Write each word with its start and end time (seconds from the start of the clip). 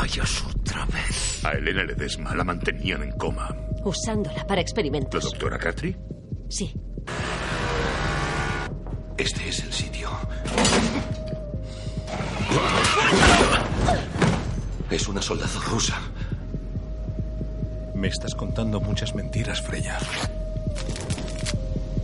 vayas 0.00 0.44
otra 0.44 0.84
vez. 0.86 1.44
A 1.44 1.52
Elena 1.52 1.82
Ledesma 1.82 2.32
la 2.34 2.44
mantenían 2.44 3.02
en 3.02 3.10
coma. 3.12 3.48
Usándola 3.84 4.42
para 4.46 4.56
¿La 4.56 4.60
experimentos. 4.60 5.24
doctora 5.24 5.58
Catri? 5.58 5.96
Sí. 6.48 6.72
Este 9.16 9.48
es 9.48 9.58
el 9.64 9.72
sitio. 9.72 10.08
Es 14.90 15.08
una 15.08 15.20
soldado 15.20 15.60
rusa. 15.62 15.98
Me 17.94 18.06
estás 18.08 18.34
contando 18.36 18.80
muchas 18.80 19.14
mentiras, 19.16 19.60
Freya. 19.60 19.98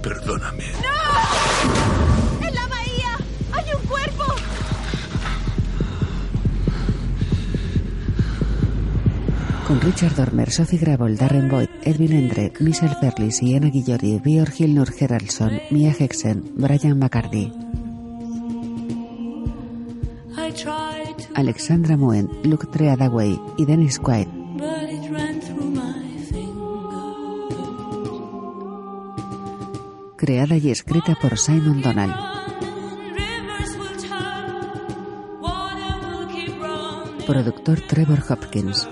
Perdóname. 0.03 0.65
¡En 0.65 2.14
Con 9.67 9.81
Richard 9.81 10.15
Dormer, 10.15 10.51
Sophie 10.51 10.79
Gravel, 10.79 11.17
Darren 11.17 11.49
Boyd, 11.49 11.71
Edwin 11.85 12.13
Endre, 12.13 12.53
Michelle 12.61 12.95
Ferli, 13.01 13.33
Sienna 13.33 13.71
Guillory, 13.71 14.21
Björn 14.23 14.53
Hilnur 14.59 14.93
Geraldson, 14.93 15.53
Mia 15.71 15.95
Hexen, 15.99 16.53
Brian 16.55 16.99
McCarthy, 16.99 17.51
Alexandra 21.35 21.97
Moen, 21.97 22.29
Luke 22.45 22.67
Treadaway 22.71 23.41
y 23.57 23.65
Dennis 23.65 23.99
Quaid. 23.99 24.29
Creada 30.17 30.57
y 30.57 30.71
escrita 30.71 31.17
por 31.21 31.39
Simon 31.39 31.81
Donald. 31.81 32.15
Productor 37.27 37.81
Trevor 37.81 38.23
Hopkins. 38.29 38.87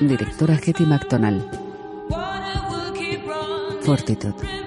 Directora 0.00 0.56
Hetty 0.56 0.84
will 3.86 4.18
turn. 4.18 4.64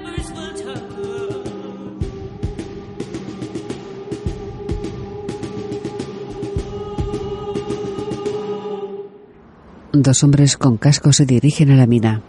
Dos 9.92 10.24
hombres 10.24 10.58
con 10.58 10.78
casco 10.78 11.12
se 11.12 11.26
dirigen 11.26 11.72
a 11.72 11.76
la 11.76 11.88
mina. 11.88 12.22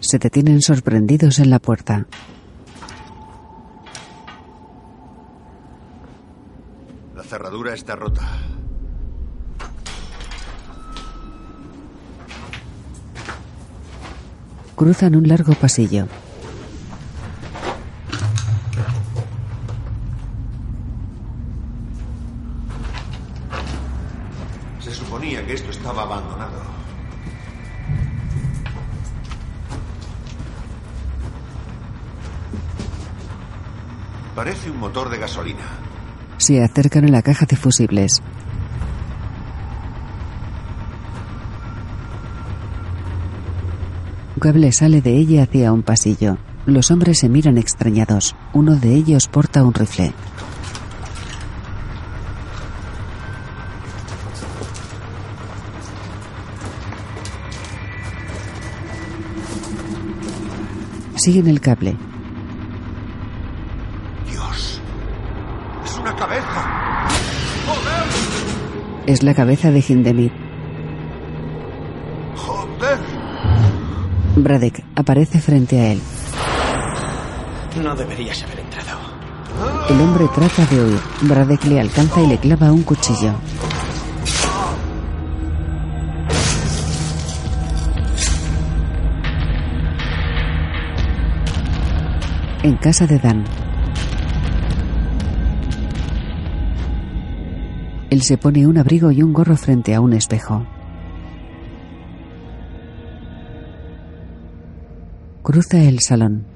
Se 0.00 0.18
detienen 0.18 0.60
sorprendidos 0.60 1.38
en 1.38 1.48
la 1.48 1.60
puerta. 1.60 2.06
La 7.14 7.22
cerradura 7.22 7.72
está 7.72 7.96
rota. 7.96 8.28
Cruzan 14.80 15.14
un 15.14 15.28
largo 15.28 15.52
pasillo. 15.52 16.06
Se 24.80 24.90
suponía 24.90 25.44
que 25.44 25.52
esto 25.52 25.70
estaba 25.70 26.04
abandonado. 26.04 26.62
Parece 34.34 34.70
un 34.70 34.78
motor 34.78 35.10
de 35.10 35.18
gasolina. 35.18 35.58
Se 36.38 36.64
acercan 36.64 37.04
a 37.04 37.08
la 37.08 37.20
caja 37.20 37.44
de 37.44 37.56
fusibles. 37.56 38.22
Gable 44.42 44.72
sale 44.72 45.02
de 45.02 45.18
ella 45.18 45.42
hacia 45.42 45.70
un 45.70 45.82
pasillo. 45.82 46.38
Los 46.64 46.90
hombres 46.90 47.18
se 47.18 47.28
miran 47.28 47.58
extrañados. 47.58 48.34
Uno 48.54 48.74
de 48.74 48.94
ellos 48.94 49.28
porta 49.28 49.62
un 49.62 49.74
rifle. 49.74 50.12
Siguen 61.16 61.46
el 61.48 61.60
cable. 61.60 61.94
Dios. 64.30 64.80
Es 65.84 65.98
una 65.98 66.16
cabeza. 66.16 67.08
¡Joder! 67.66 69.04
Es 69.06 69.22
la 69.22 69.34
cabeza 69.34 69.70
de 69.70 69.84
Hindemith. 69.86 70.39
Bradek 74.42 74.84
aparece 74.94 75.40
frente 75.40 75.80
a 75.80 75.92
él. 75.92 76.00
No 77.82 77.94
deberías 77.94 78.42
haber 78.42 78.60
entrado. 78.60 78.98
El 79.88 80.00
hombre 80.00 80.26
trata 80.34 80.66
de 80.66 80.82
huir. 80.82 81.00
Bradek 81.22 81.64
le 81.64 81.80
alcanza 81.80 82.20
y 82.20 82.26
le 82.26 82.38
clava 82.38 82.72
un 82.72 82.82
cuchillo. 82.82 83.34
En 92.62 92.76
casa 92.76 93.06
de 93.06 93.18
Dan. 93.18 93.44
Él 98.10 98.22
se 98.22 98.36
pone 98.36 98.66
un 98.66 98.76
abrigo 98.76 99.10
y 99.10 99.22
un 99.22 99.32
gorro 99.32 99.56
frente 99.56 99.94
a 99.94 100.00
un 100.00 100.12
espejo. 100.12 100.66
Cruza 105.50 105.82
el 105.82 105.98
salón. 105.98 106.46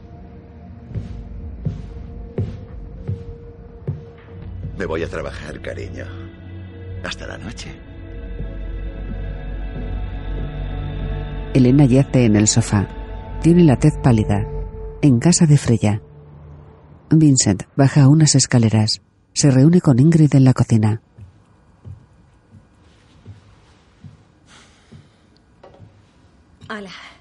Me 4.78 4.86
voy 4.86 5.02
a 5.02 5.08
trabajar, 5.08 5.60
cariño. 5.60 6.04
Hasta 7.02 7.26
la 7.26 7.36
noche. 7.36 7.74
Elena 11.54 11.86
yace 11.86 12.26
en 12.26 12.36
el 12.36 12.46
sofá. 12.46 12.86
Tiene 13.42 13.64
la 13.64 13.76
tez 13.80 13.94
pálida. 14.00 14.46
En 15.02 15.18
casa 15.18 15.44
de 15.46 15.58
Freya. 15.58 16.00
Vincent 17.10 17.64
baja 17.74 18.06
unas 18.06 18.36
escaleras. 18.36 19.02
Se 19.32 19.50
reúne 19.50 19.80
con 19.80 19.98
Ingrid 19.98 20.32
en 20.36 20.44
la 20.44 20.52
cocina. 20.52 21.02
Hola. 26.70 27.13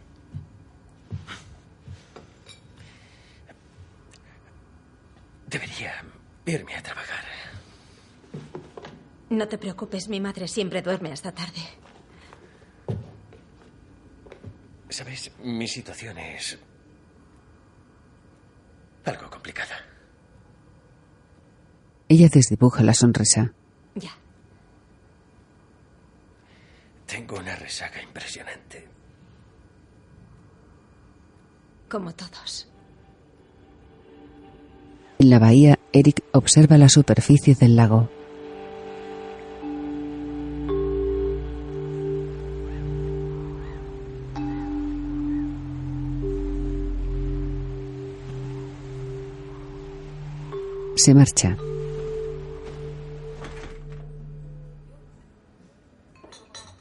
Debería 5.54 6.04
irme 6.48 6.76
a 6.76 6.82
trabajar. 6.82 7.24
No 9.30 9.48
te 9.48 9.60
preocupes, 9.60 10.10
mi 10.10 10.20
madre 10.20 10.48
siempre 10.48 10.82
duerme 10.82 11.12
hasta 11.12 11.32
tarde. 11.32 11.62
Sabes, 14.90 15.32
mi 15.44 15.68
situación 15.68 16.18
es 16.18 16.58
algo 19.06 19.30
complicada. 19.30 19.76
Ella 22.10 22.30
desdibuja 22.34 22.82
la 22.82 22.96
sonrisa. 22.96 23.54
Ya. 23.94 24.16
Tengo 27.06 27.38
una 27.38 27.56
resaca 27.56 28.02
impresionante. 28.02 28.88
Como 31.88 32.12
todos. 32.16 32.73
En 35.20 35.30
la 35.30 35.40
bahía, 35.40 35.80
Eric 35.92 36.24
observa 36.32 36.78
la 36.78 36.90
superficie 36.90 37.56
del 37.56 37.76
lago. 37.76 38.10
Se 50.96 51.14
marcha. 51.14 51.58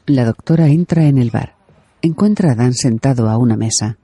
La 0.05 0.25
doctora 0.25 0.67
entra 0.67 1.05
en 1.05 1.17
el 1.17 1.31
bar. 1.31 1.55
Encuentra 2.01 2.51
a 2.51 2.55
Dan 2.55 2.73
sentado 2.73 3.29
a 3.29 3.37
una 3.37 3.55
mesa. 3.55 3.97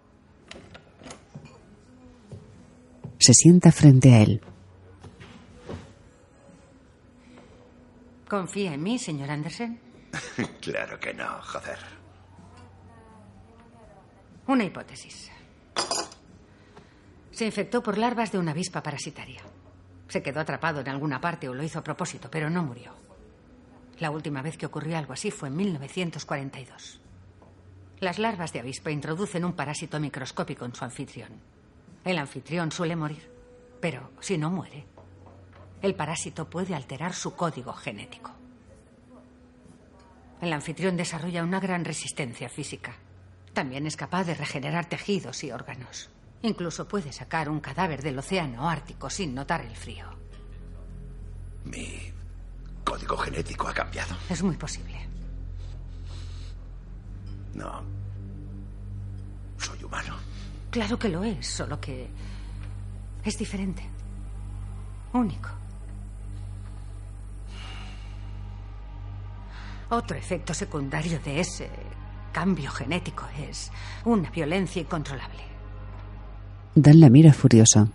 Se 3.20 3.34
sienta 3.34 3.72
frente 3.72 4.14
a 4.14 4.22
él. 4.22 4.42
¿Confía 8.30 8.74
en 8.74 8.84
mí, 8.84 8.98
señor 8.98 9.30
Anderson? 9.30 9.78
claro 10.62 11.00
que 11.00 11.14
no, 11.14 11.28
joder. 11.42 11.80
Una 14.48 14.64
hipótesis. 14.64 15.30
Se 17.32 17.46
infectó 17.46 17.84
por 17.84 17.98
larvas 17.98 18.32
de 18.32 18.40
una 18.40 18.52
avispa 18.52 18.82
parasitaria. 18.82 19.42
Se 20.08 20.24
quedó 20.24 20.40
atrapado 20.40 20.80
en 20.80 20.90
alguna 20.90 21.20
parte 21.20 21.50
o 21.50 21.54
lo 21.54 21.64
hizo 21.64 21.80
a 21.80 21.84
propósito, 21.84 22.30
pero 22.32 22.50
no 22.50 22.64
murió. 22.64 22.94
La 24.00 24.12
última 24.12 24.42
vez 24.42 24.58
que 24.58 24.66
ocurrió 24.66 24.98
algo 24.98 25.14
así 25.14 25.30
fue 25.30 25.50
en 25.50 25.58
1942. 25.58 27.02
Las 28.00 28.18
larvas 28.18 28.54
de 28.54 28.60
avispa 28.60 28.92
introducen 28.92 29.44
un 29.44 29.54
parásito 29.54 30.00
microscópico 30.00 30.66
en 30.66 30.74
su 30.74 30.86
anfitrión. 30.86 31.59
El 32.04 32.18
anfitrión 32.18 32.72
suele 32.72 32.96
morir, 32.96 33.30
pero 33.82 34.12
si 34.20 34.38
no 34.38 34.50
muere, 34.50 34.86
el 35.82 35.96
parásito 35.96 36.50
puede 36.50 36.76
alterar 36.76 37.14
su 37.14 37.36
código 37.36 37.74
genético. 37.74 38.32
El 40.42 40.54
anfitrión 40.54 40.96
desarrolla 40.96 41.44
una 41.44 41.60
gran 41.60 41.84
resistencia 41.84 42.50
física. 42.50 42.96
También 43.54 43.86
es 43.86 43.98
capaz 43.98 44.24
de 44.24 44.36
regenerar 44.36 44.86
tejidos 44.88 45.44
y 45.44 45.52
órganos. 45.52 46.10
Incluso 46.42 46.88
puede 46.88 47.12
sacar 47.12 47.50
un 47.50 47.60
cadáver 47.60 48.02
del 48.02 48.18
océano 48.18 48.70
ártico 48.70 49.10
sin 49.10 49.36
notar 49.36 49.62
el 49.62 49.76
frío. 49.76 50.06
Mi 51.66 52.14
código 52.86 53.18
genético 53.18 53.68
ha 53.68 53.74
cambiado. 53.74 54.16
Es 54.30 54.42
muy 54.42 54.56
posible. 54.56 54.98
No. 57.54 57.84
Soy 59.58 59.84
humano. 59.84 60.16
Claro 60.72 61.00
que 61.00 61.10
lo 61.10 61.24
es, 61.24 61.48
solo 61.48 61.80
que 61.80 62.10
es 63.24 63.38
diferente. 63.38 63.84
Único. 65.14 65.50
Otro 69.90 70.16
efecto 70.16 70.54
secundario 70.54 71.20
de 71.20 71.40
ese 71.40 71.70
cambio 72.32 72.70
genético 72.70 73.26
es 73.50 73.72
una 74.06 74.30
violencia 74.30 74.82
incontrolable. 74.82 75.44
Dan 76.76 77.00
la 77.00 77.10
mira 77.10 77.34
furioso. 77.34 77.90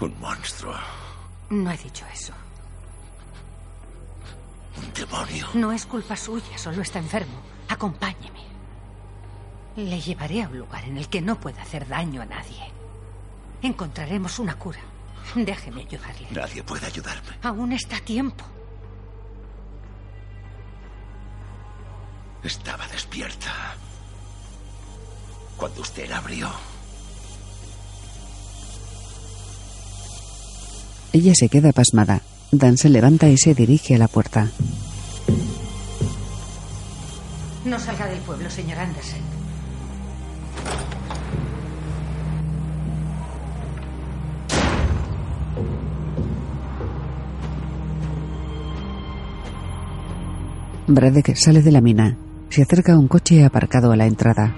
Un 0.00 0.18
monstruo. 0.18 0.74
No 1.50 1.70
he 1.70 1.76
dicho 1.76 2.06
eso. 2.12 2.32
Un 4.78 4.92
demonio. 4.94 5.46
No 5.52 5.70
es 5.70 5.84
culpa 5.84 6.16
suya, 6.16 6.56
solo 6.56 6.80
está 6.80 6.98
enfermo. 6.98 7.38
Acompáñeme. 7.68 8.51
Le 9.76 10.00
llevaré 10.00 10.42
a 10.42 10.48
un 10.48 10.58
lugar 10.58 10.84
en 10.84 10.98
el 10.98 11.08
que 11.08 11.22
no 11.22 11.40
pueda 11.40 11.62
hacer 11.62 11.88
daño 11.88 12.20
a 12.22 12.26
nadie. 12.26 12.70
Encontraremos 13.62 14.38
una 14.38 14.58
cura. 14.58 14.80
Déjeme 15.34 15.82
ayudarle. 15.82 16.28
Nadie 16.30 16.62
puede 16.62 16.86
ayudarme. 16.86 17.30
Aún 17.42 17.72
está 17.72 17.96
a 17.96 18.00
tiempo. 18.00 18.44
Estaba 22.42 22.86
despierta. 22.88 23.76
Cuando 25.56 25.80
usted 25.80 26.08
la 26.08 26.18
abrió. 26.18 26.50
Ella 31.12 31.32
se 31.34 31.48
queda 31.48 31.72
pasmada. 31.72 32.20
Dan 32.50 32.76
se 32.76 32.88
levanta 32.88 33.28
y 33.28 33.38
se 33.38 33.54
dirige 33.54 33.94
a 33.94 33.98
la 33.98 34.08
puerta. 34.08 34.50
No 37.64 37.78
salga 37.78 38.06
del 38.06 38.18
pueblo, 38.20 38.50
señor 38.50 38.78
Anderson. 38.78 39.20
Bradek 50.86 51.36
sale 51.36 51.62
de 51.62 51.70
la 51.70 51.80
mina. 51.80 52.16
Se 52.48 52.62
acerca 52.62 52.94
a 52.94 52.98
un 52.98 53.06
coche 53.06 53.44
aparcado 53.44 53.92
a 53.92 53.96
la 53.96 54.06
entrada. 54.06 54.52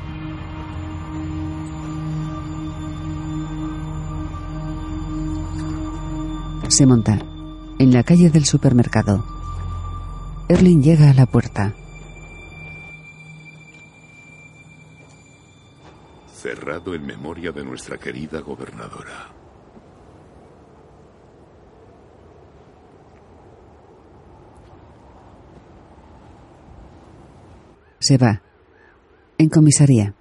Se 6.68 6.86
monta. 6.86 7.18
En 7.78 7.92
la 7.92 8.02
calle 8.04 8.30
del 8.30 8.46
supermercado. 8.46 9.22
Erling 10.48 10.82
llega 10.82 11.10
a 11.10 11.14
la 11.14 11.26
puerta. 11.26 11.74
Cerrado 16.32 16.94
en 16.94 17.04
memoria 17.04 17.52
de 17.52 17.64
nuestra 17.64 17.98
querida 17.98 18.40
gobernadora. 18.40 19.43
Se 28.04 28.18
va. 28.18 28.42
En 29.38 29.48
comisaría. 29.48 30.12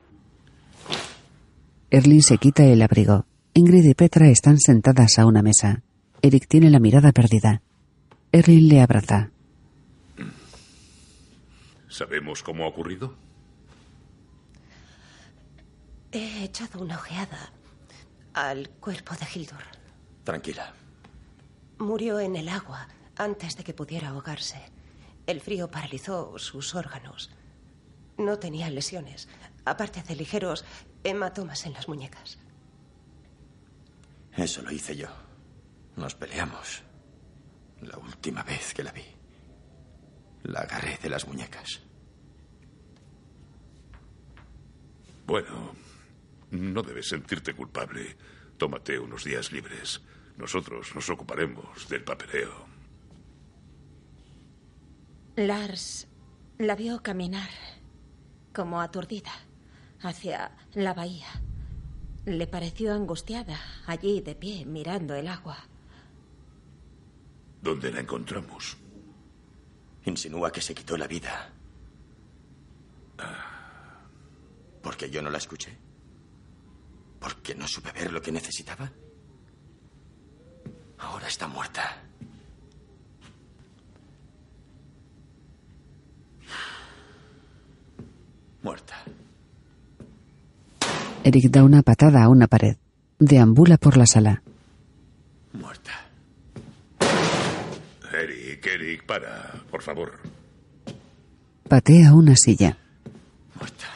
Erling 1.92 2.24
se 2.24 2.38
quita 2.38 2.64
el 2.64 2.82
abrigo. 2.82 3.26
Ingrid 3.54 3.84
y 3.84 3.94
Petra 3.94 4.30
están 4.30 4.58
sentadas 4.58 5.20
a 5.20 5.26
una 5.26 5.42
mesa. 5.42 5.84
Eric 6.22 6.48
tiene 6.48 6.70
la 6.70 6.80
mirada 6.80 7.12
perdida. 7.12 7.62
Erling 8.32 8.70
le 8.70 8.80
abraza. 8.80 9.32
¿Sabemos 11.90 12.42
cómo 12.42 12.64
ha 12.64 12.70
ocurrido? 12.70 13.16
He 16.14 16.46
echado 16.46 16.82
una 16.82 16.96
ojeada 16.96 17.52
al 18.34 18.70
cuerpo 18.80 19.14
de 19.16 19.28
Hildur. 19.36 19.64
Tranquila. 20.24 20.74
Murió 21.80 22.22
en 22.22 22.38
el 22.38 22.48
agua 22.48 22.88
antes 23.18 23.58
de 23.58 23.66
que 23.66 23.74
pudiera 23.74 24.08
ahogarse. 24.08 24.62
El 25.28 25.42
frío 25.42 25.70
paralizó 25.70 26.40
sus 26.40 26.76
órganos. 26.76 27.30
No 28.24 28.40
tenía 28.40 28.70
lesiones, 28.70 29.28
aparte 29.66 30.02
de 30.02 30.16
ligeros 30.16 30.64
hematomas 31.04 31.66
en 31.66 31.74
las 31.74 31.90
muñecas. 31.90 32.38
Eso 34.38 34.62
lo 34.62 34.72
hice 34.72 34.96
yo. 34.96 35.10
Nos 35.98 36.16
peleamos. 36.16 36.84
La 37.82 37.98
última 37.98 38.42
vez 38.44 38.74
que 38.74 38.82
la 38.82 38.94
vi. 38.94 39.04
La 40.44 40.62
agarré 40.62 40.98
de 41.04 41.10
las 41.10 41.28
muñecas. 41.28 41.82
Bueno, 45.26 45.76
no 46.52 46.82
debes 46.82 47.10
sentirte 47.10 47.54
culpable. 47.54 48.16
Tómate 48.58 49.00
unos 49.00 49.26
días 49.26 49.52
libres. 49.52 50.02
Nosotros 50.38 50.96
nos 50.96 51.10
ocuparemos 51.10 51.90
del 51.90 52.06
papeleo. 52.06 52.68
Lars 55.36 56.08
la 56.58 56.76
vio 56.76 57.04
caminar 57.04 57.50
como 58.54 58.82
aturdida 58.82 59.32
hacia 60.02 60.52
la 60.74 60.94
bahía. 60.94 61.28
Le 62.26 62.48
pareció 62.48 62.94
angustiada 62.94 63.60
allí 63.86 64.22
de 64.22 64.36
pie 64.36 64.66
mirando 64.66 65.16
el 65.16 65.28
agua. 65.28 65.58
¿Dónde 67.62 67.92
la 67.92 68.02
encontramos? 68.02 68.78
Insinúa 70.06 70.52
que 70.52 70.62
se 70.62 70.76
quitó 70.76 70.98
la 70.98 71.08
vida. 71.08 71.50
¿Porque 74.82 75.10
yo 75.10 75.22
no 75.22 75.30
la 75.30 75.38
escuché? 75.38 75.78
¿Porque 77.20 77.56
no 77.56 77.68
supe 77.68 77.92
ver 77.94 78.12
lo 78.12 78.22
que 78.22 78.32
necesitaba? 78.32 78.92
Ahora 80.98 81.28
está 81.28 81.48
muerta. 81.48 82.04
Muerta. 88.64 88.96
Eric 91.26 91.50
da 91.52 91.64
una 91.64 91.82
patada 91.84 92.24
a 92.24 92.30
una 92.30 92.48
pared. 92.48 92.78
Deambula 93.20 93.78
por 93.78 93.98
la 93.98 94.06
sala. 94.06 94.42
Muerta. 95.52 95.92
Eric, 98.14 98.66
Eric, 98.66 99.06
para, 99.06 99.54
por 99.70 99.82
favor. 99.82 100.20
Patea 101.68 102.14
una 102.14 102.36
silla. 102.38 102.78
¡Muerta! 103.56 103.88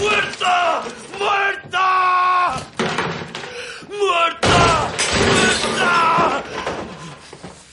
¡Muerta! 0.00 0.82
¡Muerta! 1.18 2.56
¡Muerta! 3.88 4.92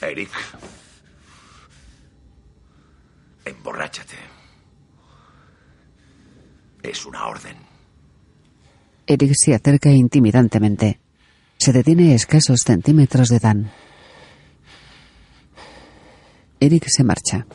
Eric. 0.01 0.55
Emborráchate. 3.66 4.14
Es 6.84 7.04
una 7.04 7.26
orden. 7.26 7.58
Eric 9.08 9.32
se 9.34 9.56
acerca 9.56 9.90
intimidantemente. 9.90 11.00
Se 11.58 11.74
detiene 11.74 12.12
a 12.12 12.16
escasos 12.16 12.60
centímetros 12.64 13.30
de 13.30 13.40
Dan. 13.40 13.72
Eric 16.60 16.86
se 16.90 17.04
marcha. 17.04 17.48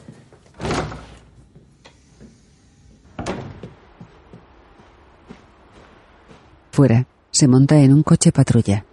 Fuera, 6.73 7.07
se 7.31 7.47
monta 7.47 7.79
en 7.79 7.93
un 7.93 8.03
coche 8.03 8.33
patrulla. 8.33 8.85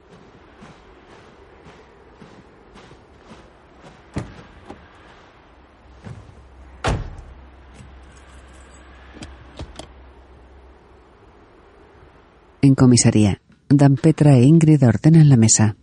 En 12.68 12.76
comisaría, 12.76 13.40
Dan 13.70 13.96
Petra 13.96 14.36
e 14.36 14.44
Ingrid 14.44 14.84
ordenan 14.84 15.30
la 15.30 15.38
mesa. 15.38 15.78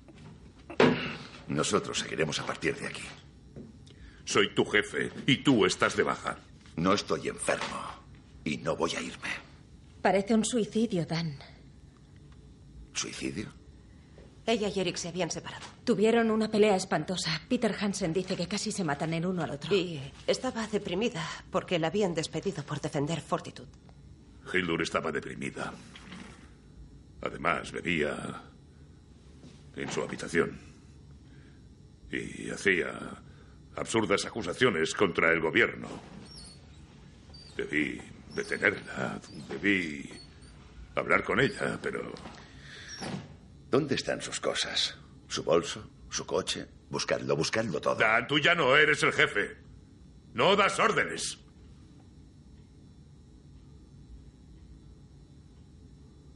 Nosotros 1.48 2.00
seguiremos 2.00 2.38
a 2.40 2.44
partir 2.44 2.76
de 2.76 2.88
aquí. 2.88 3.06
Soy 4.26 4.54
tu 4.54 4.66
jefe 4.66 5.10
y 5.26 5.38
tú 5.38 5.64
estás 5.64 5.96
de 5.96 6.02
baja. 6.02 6.36
No 6.76 6.92
estoy 6.92 7.28
enfermo 7.28 7.80
y 8.44 8.58
no 8.58 8.76
voy 8.76 8.90
a 8.96 9.00
irme. 9.00 9.30
Parece 10.02 10.34
un 10.34 10.44
suicidio, 10.44 11.06
Dan. 11.06 11.38
¿Suicidio? 12.92 13.48
Ella 14.44 14.68
y 14.68 14.78
Eric 14.78 14.96
se 14.96 15.08
habían 15.08 15.30
separado. 15.30 15.64
Tuvieron 15.84 16.30
una 16.30 16.50
pelea 16.50 16.76
espantosa. 16.76 17.40
Peter 17.48 17.74
Hansen 17.80 18.12
dice 18.12 18.36
que 18.36 18.46
casi 18.46 18.72
se 18.72 18.84
matan 18.84 19.14
el 19.14 19.24
uno 19.24 19.42
al 19.42 19.52
otro. 19.52 19.74
Y 19.74 20.02
estaba 20.26 20.66
deprimida 20.66 21.24
porque 21.50 21.78
la 21.78 21.86
habían 21.86 22.12
despedido 22.12 22.62
por 22.62 22.82
defender 22.82 23.22
Fortitude. 23.22 23.70
Hildur 24.52 24.82
estaba 24.82 25.10
deprimida. 25.10 25.72
Además, 27.24 27.72
bebía 27.72 28.42
en 29.74 29.90
su 29.90 30.02
habitación. 30.02 30.58
Y 32.10 32.50
hacía 32.50 32.92
absurdas 33.76 34.24
acusaciones 34.26 34.94
contra 34.94 35.32
el 35.32 35.40
gobierno. 35.40 35.88
Debí 37.56 38.00
detenerla, 38.34 39.18
debí 39.48 40.08
hablar 40.94 41.24
con 41.24 41.40
ella, 41.40 41.78
pero... 41.82 42.12
¿Dónde 43.70 43.94
están 43.94 44.20
sus 44.20 44.38
cosas? 44.38 44.96
¿Su 45.26 45.42
bolso? 45.42 45.90
¿Su 46.10 46.26
coche? 46.26 46.66
Buscadlo, 46.90 47.36
buscadlo 47.36 47.80
todo. 47.80 47.96
Dan, 47.96 48.28
tú 48.28 48.38
ya 48.38 48.54
no 48.54 48.76
eres 48.76 49.02
el 49.02 49.12
jefe. 49.12 49.56
No 50.34 50.54
das 50.54 50.78
órdenes. 50.78 51.38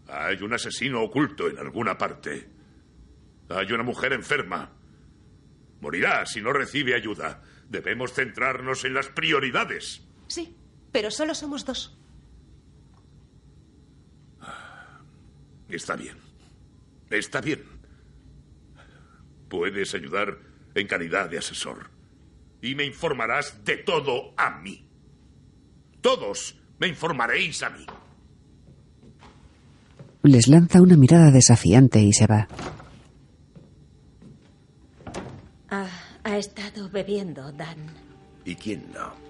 Hay 0.09 0.43
un 0.43 0.55
asesino 0.55 1.03
oculto 1.03 1.49
en 1.49 1.59
alguna 1.59 1.97
parte. 1.99 2.49
Hay 3.51 3.73
una 3.73 3.83
mujer 3.83 4.13
enferma. 4.13 4.73
Morirá 5.81 6.25
si 6.27 6.41
no 6.41 6.53
recibe 6.53 6.95
ayuda. 6.95 7.43
Debemos 7.69 8.15
centrarnos 8.15 8.85
en 8.85 8.95
las 8.95 9.09
prioridades. 9.09 10.03
Sí, 10.29 10.57
pero 10.93 11.11
solo 11.11 11.35
somos 11.35 11.65
dos. 11.65 11.99
Está 15.69 15.97
bien. 15.97 16.17
Está 17.11 17.41
bien. 17.41 17.63
Puedes 19.49 19.95
ayudar 19.95 20.39
en 20.75 20.87
calidad 20.87 21.29
de 21.29 21.39
asesor. 21.39 21.91
Y 22.63 22.75
me 22.75 22.85
informarás 22.85 23.65
de 23.65 23.77
todo 23.77 24.35
a 24.37 24.59
mí. 24.61 24.89
Todos 26.01 26.59
me 26.79 26.89
informaréis 26.89 27.63
a 27.63 27.71
mí. 27.71 27.87
Les 30.23 30.49
lanza 30.49 30.83
una 30.83 30.97
mirada 30.97 31.31
desafiante 31.31 32.03
y 32.03 32.13
se 32.13 32.27
va. 32.27 32.49
Ha, 35.71 35.87
ha 36.25 36.37
estado 36.37 36.89
bebiendo, 36.91 37.53
Dan. 37.53 37.77
¿Y 38.45 38.55
quién 38.55 38.85
no? 38.93 39.29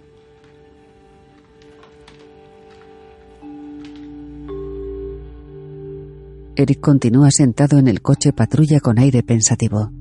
Eric 6.57 6.80
continúa 6.80 7.30
sentado 7.30 7.78
en 7.78 7.87
el 7.87 8.02
coche 8.02 8.33
patrulla 8.33 8.80
con 8.80 8.99
aire 8.99 9.23
pensativo. 9.23 9.92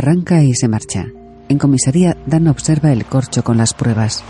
Arranca 0.00 0.42
y 0.42 0.54
se 0.54 0.66
marcha. 0.66 1.08
En 1.50 1.58
comisaría, 1.58 2.16
Dan 2.24 2.48
observa 2.48 2.90
el 2.90 3.04
corcho 3.04 3.44
con 3.44 3.58
las 3.58 3.74
pruebas. 3.74 4.24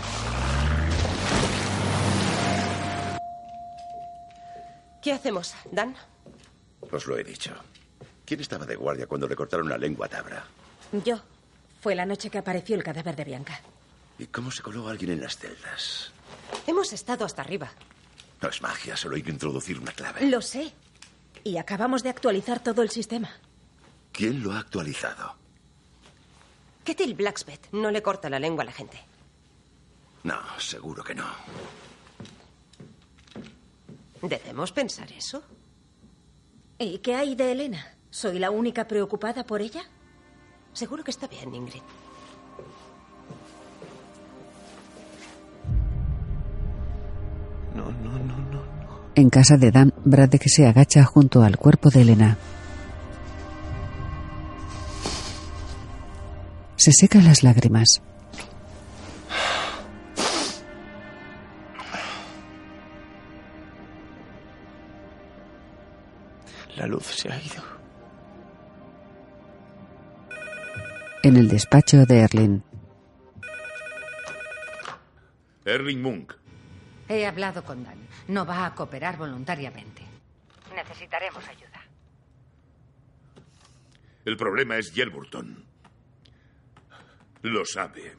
¿Qué 5.01 5.13
hacemos, 5.13 5.53
Dan? 5.71 5.95
Os 6.81 7.05
lo 7.07 7.17
he 7.17 7.23
dicho. 7.23 7.53
¿Quién 8.25 8.41
estaba 8.41 8.65
de 8.65 8.75
guardia 8.75 9.07
cuando 9.07 9.29
le 9.29 9.35
cortaron 9.37 9.69
la 9.69 9.77
lengua 9.77 10.07
a 10.07 10.09
Tabra? 10.09 10.43
Yo. 11.05 11.21
Fue 11.79 11.95
la 11.95 12.05
noche 12.05 12.29
que 12.29 12.39
apareció 12.39 12.75
el 12.75 12.83
cadáver 12.83 13.15
de 13.15 13.23
Bianca. 13.23 13.61
¿Y 14.19 14.25
cómo 14.25 14.51
se 14.51 14.61
coló 14.61 14.89
alguien 14.89 15.11
en 15.13 15.21
las 15.21 15.37
celdas? 15.37 16.11
Hemos 16.67 16.91
estado 16.91 17.23
hasta 17.23 17.43
arriba. 17.43 17.71
No 18.41 18.49
es 18.49 18.61
magia, 18.61 18.97
solo 18.97 19.15
hay 19.15 19.23
que 19.23 19.31
introducir 19.31 19.79
una 19.79 19.93
clave. 19.93 20.25
Lo 20.29 20.41
sé. 20.41 20.73
Y 21.45 21.55
acabamos 21.55 22.03
de 22.03 22.09
actualizar 22.09 22.61
todo 22.61 22.81
el 22.81 22.89
sistema. 22.89 23.29
¿Quién 24.11 24.43
lo 24.43 24.51
ha 24.51 24.59
actualizado? 24.59 25.39
Ketil 26.91 27.15
Blacksmith 27.15 27.67
no 27.71 27.89
le 27.89 28.01
corta 28.01 28.29
la 28.29 28.37
lengua 28.37 28.63
a 28.63 28.65
la 28.65 28.73
gente. 28.73 28.97
No, 30.25 30.35
seguro 30.57 31.01
que 31.05 31.15
no. 31.15 31.23
¿Debemos 34.21 34.73
pensar 34.73 35.09
eso? 35.13 35.41
¿Y 36.77 36.97
qué 36.97 37.15
hay 37.15 37.35
de 37.35 37.53
Elena? 37.53 37.95
¿Soy 38.09 38.39
la 38.39 38.51
única 38.51 38.89
preocupada 38.89 39.45
por 39.45 39.61
ella? 39.61 39.83
Seguro 40.73 41.01
que 41.01 41.11
está 41.11 41.27
bien, 41.27 41.55
Ingrid. 41.55 41.81
No, 47.73 47.85
no, 47.89 48.19
no, 48.19 48.37
no. 48.51 48.61
En 49.15 49.29
casa 49.29 49.55
de 49.55 49.71
Dan, 49.71 49.93
Braddock 50.03 50.43
se 50.47 50.67
agacha 50.67 51.05
junto 51.05 51.41
al 51.41 51.55
cuerpo 51.55 51.89
de 51.89 52.01
Elena. 52.01 52.37
Se 56.83 56.91
seca 56.91 57.19
las 57.19 57.43
lágrimas. 57.43 58.01
La 66.75 66.87
luz 66.87 67.05
se 67.05 67.31
ha 67.31 67.39
ido. 67.39 67.63
En 71.21 71.37
el 71.37 71.49
despacho 71.49 72.03
de 72.07 72.21
Erlin, 72.21 72.63
Erling 75.65 76.01
Munk. 76.01 76.33
He 77.07 77.27
hablado 77.27 77.63
con 77.63 77.83
Dan. 77.83 78.07
No 78.27 78.43
va 78.43 78.65
a 78.65 78.73
cooperar 78.73 79.17
voluntariamente. 79.17 80.01
Necesitaremos 80.73 81.47
ayuda. 81.47 81.79
El 84.25 84.35
problema 84.35 84.77
es 84.77 84.91
Yelburton. 84.95 85.70
Lo 87.41 87.65
sabe. 87.65 88.15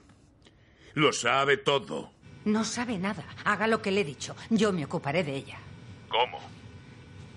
Lo 0.94 1.12
sabe 1.12 1.58
todo. 1.58 2.10
No 2.44 2.64
sabe 2.64 2.98
nada. 2.98 3.24
Haga 3.44 3.66
lo 3.66 3.80
que 3.80 3.90
le 3.90 4.00
he 4.00 4.04
dicho. 4.04 4.34
Yo 4.50 4.72
me 4.72 4.84
ocuparé 4.84 5.22
de 5.22 5.36
ella. 5.36 5.58
¿Cómo? 6.08 6.38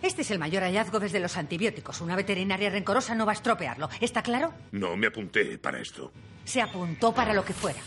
Este 0.01 0.23
es 0.23 0.31
el 0.31 0.39
mayor 0.39 0.63
hallazgo 0.63 0.99
desde 0.99 1.19
los 1.19 1.37
antibióticos. 1.37 2.01
Una 2.01 2.15
veterinaria 2.15 2.69
rencorosa 2.69 3.15
no 3.15 3.25
va 3.25 3.31
a 3.31 3.35
estropearlo. 3.35 3.89
¿Está 4.01 4.21
claro? 4.23 4.53
No 4.71 4.95
me 4.97 5.07
apunté 5.07 5.57
para 5.57 5.79
esto. 5.79 6.11
Se 6.43 6.61
apuntó 6.61 7.13
para 7.13 7.33
lo 7.33 7.43
que 7.45 7.53
fuera. 7.53 7.79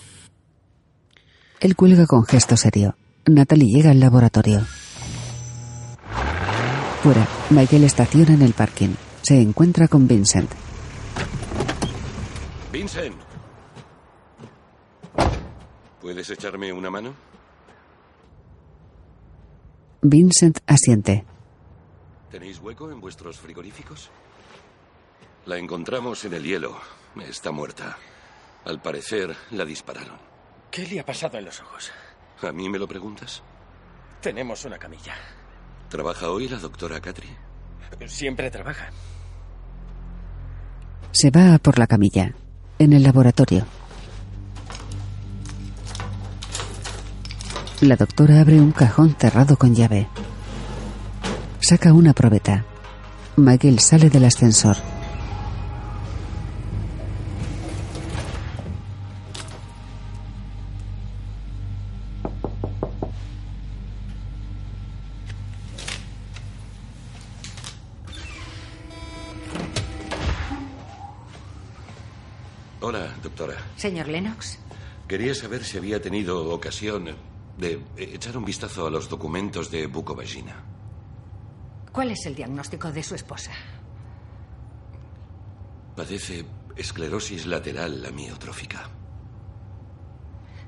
él 1.61 1.77
cuelga 1.77 2.07
con 2.07 2.25
gesto 2.25 2.57
serio. 2.57 2.97
Natalie 3.27 3.73
llega 3.77 3.91
al 3.91 4.01
laboratorio. 4.01 4.65
Fuera, 7.03 7.27
Michael 7.51 7.85
estaciona 7.85 8.35
en 8.35 8.43
el 8.43 8.53
parking. 8.55 8.95
Se 9.23 9.41
encuentra 9.41 9.87
con 9.87 10.09
Vincent. 10.09 10.51
Vincent. 12.73 13.15
¿Puedes 16.01 16.31
echarme 16.31 16.73
una 16.73 16.91
mano? 16.91 17.15
Vincent 20.03 20.59
asiente. 20.67 21.25
¿Tenéis 22.31 22.61
hueco 22.61 22.91
en 22.91 23.01
vuestros 23.01 23.39
frigoríficos? 23.39 24.11
La 25.47 25.57
encontramos 25.57 26.25
en 26.25 26.35
el 26.35 26.45
hielo. 26.45 26.77
Está 27.27 27.51
muerta. 27.51 27.97
Al 28.65 28.81
parecer, 28.81 29.35
la 29.51 29.65
dispararon. 29.65 30.17
¿Qué 30.71 30.87
le 30.87 31.01
ha 31.01 31.05
pasado 31.07 31.39
en 31.39 31.47
los 31.47 31.61
ojos? 31.61 31.91
¿A 32.43 32.53
mí 32.53 32.69
me 32.69 32.79
lo 32.79 32.87
preguntas? 32.87 33.43
Tenemos 34.21 34.65
una 34.65 34.79
camilla. 34.79 35.15
¿Trabaja 35.89 36.31
hoy 36.31 36.49
la 36.49 36.59
doctora 36.59 37.01
Catri? 37.01 37.29
Siempre 38.07 38.51
trabaja. 38.51 38.91
Se 41.11 41.31
va 41.31 41.59
por 41.59 41.79
la 41.79 41.87
camilla. 41.87 42.35
En 42.79 42.93
el 42.93 43.03
laboratorio. 43.03 43.67
La 47.81 47.95
doctora 47.95 48.41
abre 48.41 48.61
un 48.61 48.73
cajón 48.73 49.15
cerrado 49.17 49.57
con 49.57 49.73
llave. 49.73 50.09
Saca 51.61 51.93
una 51.93 52.13
probeta. 52.13 52.65
Michael 53.37 53.79
sale 53.79 54.11
del 54.11 54.25
ascensor. 54.25 54.77
Hola, 72.81 73.15
doctora. 73.23 73.55
Señor 73.77 74.09
Lennox. 74.09 74.59
Quería 75.07 75.33
saber 75.33 75.63
si 75.63 75.79
había 75.79 76.03
tenido 76.03 76.51
ocasión 76.53 77.15
de 77.59 77.83
echar 77.97 78.37
un 78.39 78.45
vistazo 78.45 78.87
a 78.87 78.91
los 78.91 79.09
documentos 79.09 79.71
de 79.71 79.87
bucovagina. 79.87 80.65
¿Cuál 81.93 82.13
es 82.13 82.25
el 82.27 82.35
diagnóstico 82.35 82.93
de 82.93 83.03
su 83.03 83.17
esposa? 83.17 83.51
Padece 85.97 86.47
esclerosis 86.77 87.47
lateral 87.47 88.07
amiotrófica. 88.07 88.89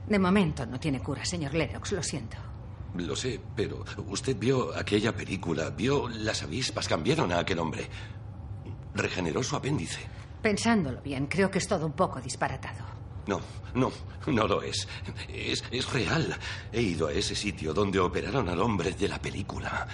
De 0.08 0.18
momento 0.18 0.66
no 0.66 0.80
tiene 0.80 1.00
cura, 1.00 1.24
señor 1.24 1.54
Lennox, 1.54 1.92
lo 1.92 2.02
siento. 2.02 2.36
Lo 2.96 3.14
sé, 3.14 3.40
pero 3.54 3.84
usted 4.08 4.36
vio 4.36 4.76
aquella 4.76 5.14
película, 5.14 5.70
vio 5.70 6.08
las 6.08 6.42
avispas, 6.42 6.88
cambiaron 6.88 7.30
a 7.30 7.38
aquel 7.38 7.60
hombre. 7.60 7.88
Regeneró 8.94 9.44
su 9.44 9.54
apéndice. 9.54 10.00
Pensándolo 10.42 11.00
bien, 11.00 11.26
creo 11.28 11.48
que 11.48 11.58
es 11.58 11.68
todo 11.68 11.86
un 11.86 11.92
poco 11.92 12.20
disparatado. 12.20 12.99
No, 13.26 13.40
no, 13.74 13.92
no 14.26 14.46
lo 14.46 14.62
es. 14.62 14.88
Es, 15.28 15.62
es 15.70 15.92
real. 15.92 16.36
He 16.72 16.80
ido 16.82 17.08
a 17.08 17.12
ese 17.12 17.34
sitio 17.34 17.72
donde 17.74 17.98
operaron 17.98 18.48
al 18.48 18.60
hombre 18.60 18.92
de 18.92 19.08
la 19.08 19.20
película. 19.20 19.86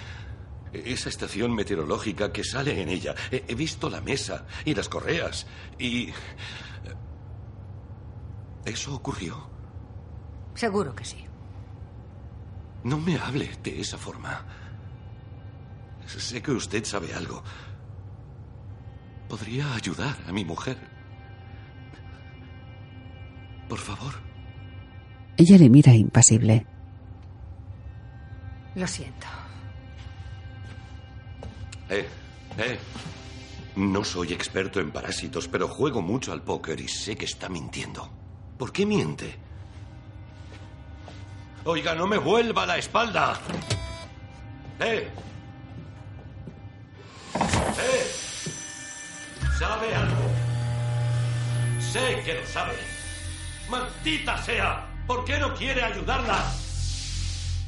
Esa 0.73 1.09
estación 1.09 1.53
meteorológica 1.53 2.31
que 2.31 2.43
sale 2.43 2.81
en 2.81 2.89
ella. 2.89 3.15
He, 3.31 3.43
he 3.47 3.55
visto 3.55 3.89
la 3.89 4.01
mesa 4.01 4.45
y 4.65 4.73
las 4.73 4.89
correas. 4.89 5.45
Y... 5.79 6.09
¿Eso 8.65 8.95
ocurrió? 8.95 9.49
Seguro 10.55 10.93
que 10.93 11.05
sí. 11.05 11.23
No 12.83 12.97
me 12.97 13.17
hable 13.17 13.49
de 13.63 13.79
esa 13.79 13.97
forma. 13.97 14.45
Sé 16.05 16.41
que 16.41 16.51
usted 16.51 16.83
sabe 16.85 17.13
algo. 17.13 17.43
Podría 19.29 19.73
ayudar 19.73 20.17
a 20.27 20.31
mi 20.31 20.45
mujer. 20.45 20.96
Por 23.67 23.79
favor. 23.79 24.13
Ella 25.37 25.57
le 25.57 25.69
mira 25.69 25.93
impasible. 25.93 26.65
Lo 28.75 28.87
siento. 28.87 29.27
Eh, 31.89 32.07
eh. 32.57 32.79
No 33.75 34.03
soy 34.03 34.33
experto 34.33 34.79
en 34.79 34.91
parásitos, 34.91 35.47
pero 35.47 35.67
juego 35.67 36.01
mucho 36.01 36.31
al 36.31 36.41
póker 36.41 36.79
y 36.81 36.87
sé 36.87 37.15
que 37.15 37.25
está 37.25 37.49
mintiendo. 37.49 38.09
¿Por 38.57 38.71
qué 38.71 38.85
miente? 38.85 39.35
Oiga, 41.63 41.93
no 41.93 42.07
me 42.07 42.17
vuelva 42.17 42.65
la 42.65 42.77
espalda. 42.77 43.39
¡Eh! 44.79 45.07
¡Eh! 47.35 48.07
¿Sabe 49.59 49.93
algo? 49.93 50.21
Sé 51.79 52.21
que 52.25 52.33
lo 52.33 52.45
sabe. 52.47 52.96
¡Maldita 53.69 54.41
sea! 54.43 54.85
¿Por 55.05 55.25
qué 55.25 55.37
no 55.37 55.53
quiere 55.53 55.83
ayudarla? 55.83 56.51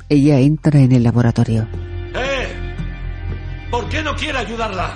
Ella 0.07 0.39
entra 0.39 0.79
en 0.79 0.91
el 0.91 1.03
laboratorio. 1.03 1.67
¡Eh! 2.15 3.67
¿Por 3.69 3.87
qué 3.89 4.01
no 4.01 4.15
quiere 4.15 4.39
ayudarla? 4.39 4.95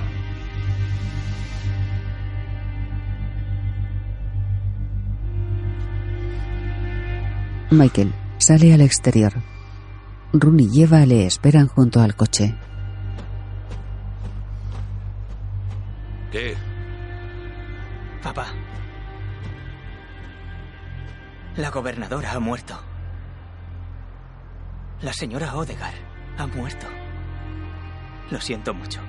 Michael 7.69 8.13
sale 8.37 8.73
al 8.73 8.81
exterior. 8.81 9.33
Run 10.31 10.59
y 10.59 10.81
Eva 10.81 11.05
le 11.05 11.25
esperan 11.25 11.67
junto 11.67 12.01
al 12.01 12.15
coche. 12.15 12.55
¿Qué? 16.31 16.55
La 21.55 21.69
gobernadora 21.69 22.31
ha 22.31 22.39
muerto. 22.39 22.73
La 25.03 25.13
señora 25.13 25.55
Odegar 25.55 25.93
ha 26.35 26.47
muerto. 26.47 26.87
Lo 28.31 28.41
siento 28.41 28.73
mucho. 28.73 28.99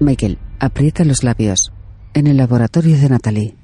Michael 0.00 0.40
aprieta 0.58 1.04
los 1.04 1.22
labios. 1.22 1.72
En 2.14 2.26
el 2.26 2.36
laboratorio 2.36 2.98
de 2.98 3.08
Natalie. 3.08 3.56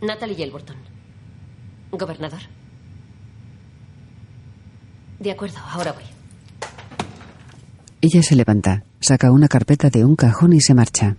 Natalie 0.00 0.36
Yelverton. 0.36 0.76
Gobernador. 1.92 2.40
De 5.18 5.30
acuerdo, 5.30 5.58
ahora 5.58 5.92
voy. 5.92 6.19
Ella 8.02 8.22
se 8.22 8.34
levanta, 8.34 8.84
saca 8.98 9.30
una 9.30 9.46
carpeta 9.46 9.90
de 9.90 10.06
un 10.06 10.16
cajón 10.16 10.54
y 10.54 10.60
se 10.62 10.72
marcha. 10.72 11.16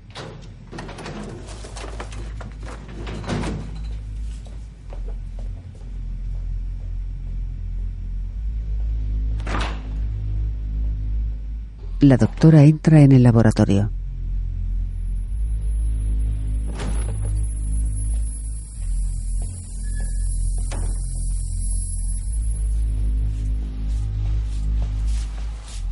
La 12.00 12.18
doctora 12.18 12.64
entra 12.64 13.02
en 13.02 13.12
el 13.12 13.22
laboratorio. 13.22 13.92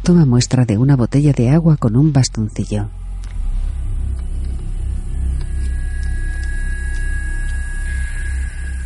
Toma 0.10 0.26
muestra 0.26 0.66
de 0.66 0.80
una 0.80 0.96
botella 0.96 1.34
de 1.34 1.52
agua 1.52 1.78
con 1.78 1.96
un 1.96 2.12
bastoncillo. 2.12 2.90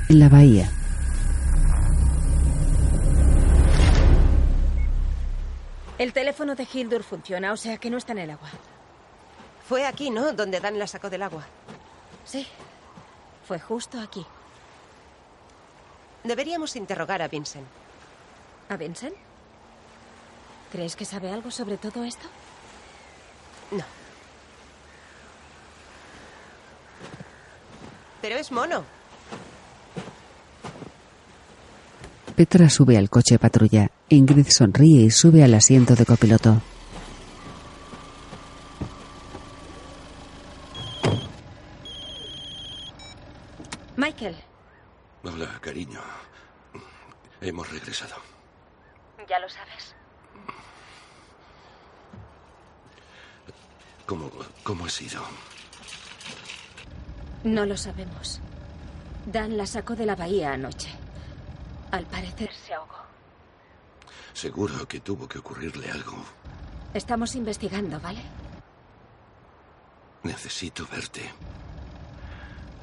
En 0.10 0.20
la 0.20 0.28
bahía. 0.28 0.70
El 5.98 6.12
teléfono 6.12 6.56
de 6.56 6.68
Hildur 6.74 7.04
funciona, 7.04 7.54
o 7.54 7.56
sea 7.56 7.78
que 7.78 7.90
no 7.90 7.96
está 7.96 8.12
en 8.12 8.18
el 8.18 8.32
agua. 8.32 8.50
Fue 9.66 9.86
aquí, 9.86 10.10
¿no? 10.10 10.34
Donde 10.34 10.60
Dan 10.60 10.78
la 10.78 10.88
sacó 10.88 11.10
del 11.10 11.22
agua. 11.22 11.46
Sí, 12.26 12.46
fue 13.48 13.62
justo 13.62 13.98
aquí. 14.02 14.26
Deberíamos 16.26 16.76
interrogar 16.76 17.22
a 17.22 17.30
Vincent. 17.30 17.66
¿A 18.68 18.76
Vincent? 18.76 19.16
¿Crees 20.74 20.96
que 20.96 21.06
sabe 21.06 21.32
algo 21.32 21.52
sobre 21.52 21.78
todo 21.78 22.04
esto? 22.04 22.28
No. 23.72 23.86
Pero 28.22 28.36
es 28.38 28.52
mono. 28.52 28.84
Petra 32.36 32.70
sube 32.70 32.98
al 32.98 33.10
coche 33.12 33.38
patrulla. 33.38 33.92
Ingrid 34.10 34.48
sonríe 34.50 35.02
y 35.06 35.12
sube 35.12 35.44
al 35.44 35.54
asiento 35.54 35.94
de 35.96 36.06
copiloto. 36.08 36.60
Michael, 43.96 44.36
Hola, 45.24 45.58
cariño. 45.62 46.02
Hemos 47.42 47.70
regresado. 47.72 48.16
ya 49.28 49.40
lo 49.40 49.48
sabes. 49.48 49.96
¿Cómo, 54.06 54.30
cómo 54.64 54.86
ha 54.86 54.90
sido? 54.90 55.22
No 57.44 57.66
lo 57.66 57.78
sabemos. 57.78 58.40
Dan 59.26 59.58
la 59.58 59.66
sacó 59.66 59.96
de 59.96 60.06
la 60.06 60.16
bahía 60.16 60.54
anoche. 60.54 60.90
Al 61.92 62.06
parecer 62.06 62.52
se 62.54 62.74
ahogó. 62.74 63.04
Seguro 64.34 64.88
que 64.88 65.00
tuvo 65.00 65.28
que 65.28 65.40
ocurrirle 65.40 65.90
algo. 65.92 66.14
Estamos 66.94 67.36
investigando, 67.36 68.00
¿vale? 68.00 68.22
Necesito 70.24 70.88
verte. 70.92 71.22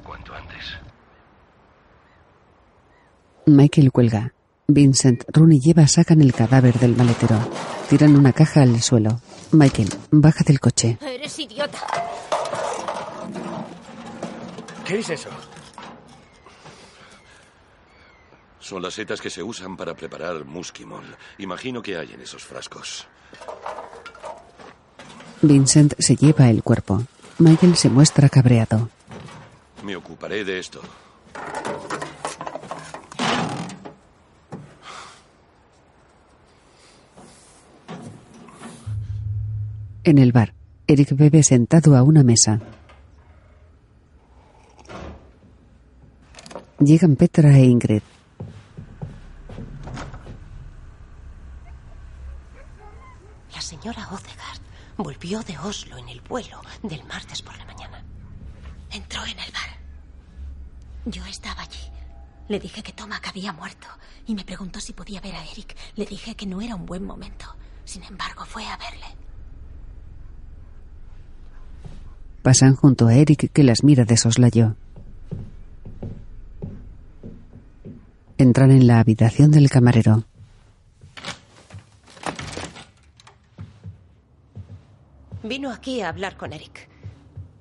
Cuanto 0.03 0.33
antes. 0.33 0.77
Michael 3.45 3.91
cuelga. 3.91 4.33
Vincent, 4.73 5.23
Rooney 5.27 5.59
y 5.63 5.71
Eva 5.71 5.87
sacan 5.87 6.21
el 6.21 6.33
cadáver 6.33 6.79
del 6.79 6.95
maletero. 6.95 7.37
Tiran 7.89 8.15
una 8.15 8.33
caja 8.33 8.61
al 8.61 8.81
suelo. 8.81 9.21
Michael 9.51 9.89
baja 10.11 10.43
del 10.45 10.59
coche. 10.59 10.97
Eres 11.01 11.39
idiota. 11.39 11.79
¿Qué 14.85 14.99
es 14.99 15.09
eso? 15.09 15.29
Son 18.59 18.81
las 18.81 18.93
setas 18.93 19.19
que 19.19 19.29
se 19.29 19.43
usan 19.43 19.75
para 19.75 19.95
preparar 19.95 20.45
muskimol. 20.45 21.03
Imagino 21.39 21.81
que 21.81 21.97
hay 21.97 22.13
en 22.13 22.21
esos 22.21 22.43
frascos. 22.43 23.07
Vincent 25.41 25.93
se 25.99 26.15
lleva 26.15 26.49
el 26.49 26.63
cuerpo. 26.63 27.03
Michael 27.39 27.75
se 27.75 27.89
muestra 27.89 28.29
cabreado. 28.29 28.89
Me 29.83 29.95
ocuparé 29.95 30.45
de 30.45 30.59
esto. 30.59 30.81
En 40.03 40.17
el 40.17 40.31
bar, 40.31 40.55
Eric 40.87 41.15
bebe 41.15 41.43
sentado 41.43 41.95
a 41.95 42.01
una 42.01 42.23
mesa. 42.23 42.59
Llegan 46.79 47.15
Petra 47.15 47.55
e 47.55 47.65
Ingrid. 47.65 48.01
La 53.53 53.61
señora 53.61 54.07
Odegaard 54.09 54.61
volvió 54.97 55.43
de 55.43 55.59
Oslo 55.59 55.95
en 55.97 56.09
el 56.09 56.21
vuelo 56.21 56.61
del 56.81 57.03
martes 57.03 57.43
por 57.43 57.55
la 57.59 57.65
mañana. 57.65 58.03
Entró 58.89 59.23
en 59.25 59.39
el 59.39 59.51
bar. 59.51 59.77
Yo 61.05 61.23
estaba 61.27 61.61
allí. 61.61 61.91
Le 62.47 62.59
dije 62.59 62.81
que 62.81 62.93
Tomac 62.93 63.27
había 63.27 63.53
muerto 63.53 63.87
y 64.25 64.33
me 64.33 64.43
preguntó 64.43 64.79
si 64.79 64.93
podía 64.93 65.21
ver 65.21 65.35
a 65.35 65.45
Eric. 65.45 65.77
Le 65.95 66.07
dije 66.07 66.33
que 66.33 66.47
no 66.47 66.59
era 66.59 66.73
un 66.73 66.87
buen 66.87 67.05
momento. 67.05 67.45
Sin 67.85 68.03
embargo, 68.03 68.45
fue 68.45 68.65
a 68.65 68.77
verle. 68.77 69.20
Pasan 72.41 72.75
junto 72.75 73.07
a 73.07 73.13
Eric 73.13 73.51
que 73.51 73.63
las 73.63 73.83
mira 73.83 74.03
de 74.03 74.17
soslayo. 74.17 74.75
Entran 78.37 78.71
en 78.71 78.87
la 78.87 78.99
habitación 78.99 79.51
del 79.51 79.69
camarero. 79.69 80.25
Vino 85.43 85.71
aquí 85.71 86.01
a 86.01 86.09
hablar 86.09 86.37
con 86.37 86.51
Eric. 86.51 86.89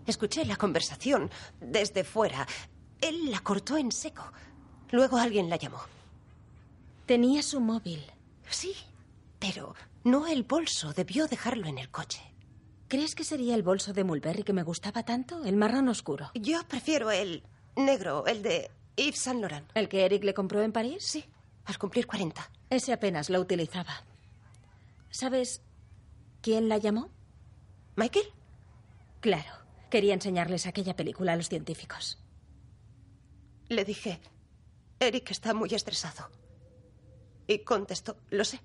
Escuché 0.07 0.47
la 0.47 0.57
conversación 0.57 1.31
desde 1.61 2.03
fuera. 2.03 2.47
Él 3.03 3.31
la 3.31 3.41
cortó 3.41 3.77
en 3.77 3.93
seco. 3.93 4.25
Luego 4.91 5.19
alguien 5.19 5.51
la 5.51 5.57
llamó. 5.57 5.81
Tenía 7.05 7.43
su 7.43 7.61
móvil. 7.61 8.03
Sí, 8.49 8.75
pero 9.39 9.75
no 10.05 10.27
el 10.27 10.45
bolso. 10.45 10.93
Debió 10.95 11.27
dejarlo 11.27 11.67
en 11.67 11.79
el 11.79 11.91
coche. 11.91 12.30
¿Crees 12.91 13.15
que 13.15 13.23
sería 13.23 13.55
el 13.55 13.63
bolso 13.63 13.93
de 13.93 14.03
Mulberry 14.03 14.43
que 14.43 14.53
me 14.53 14.65
gustaba 14.65 15.05
tanto? 15.05 15.45
El 15.45 15.55
marrón 15.55 15.89
oscuro. 15.89 16.33
Yo 16.35 16.67
prefiero 16.67 17.13
el 17.13 17.45
negro, 17.77 18.27
el 18.27 18.43
de 18.43 18.69
Yves 18.97 19.21
Saint 19.21 19.41
Laurent. 19.41 19.71
¿El 19.77 19.89
que 19.89 20.05
Eric 20.05 20.25
le 20.25 20.35
compró 20.35 20.61
en 20.61 20.73
París? 20.73 21.05
Sí, 21.05 21.25
al 21.67 21.79
cumplir 21.79 22.09
40. 22.09 22.51
Ese 22.69 22.93
apenas 22.93 23.31
lo 23.31 23.41
utilizaba. 23.41 24.03
¿Sabes 25.09 25.63
quién 26.43 26.69
la 26.69 26.79
llamó? 26.79 27.11
¿Michael? 27.95 28.27
Claro. 29.21 29.53
Quería 29.89 30.15
enseñarles 30.15 30.67
aquella 30.67 30.97
película 30.97 31.35
a 31.35 31.37
los 31.37 31.49
científicos. 31.49 32.19
Le 33.69 33.85
dije, 33.85 34.21
Eric 34.99 35.31
está 35.31 35.55
muy 35.55 35.73
estresado. 35.73 36.29
Y 37.47 37.61
contestó, 37.61 38.17
lo 38.31 38.45
sé. 38.45 38.61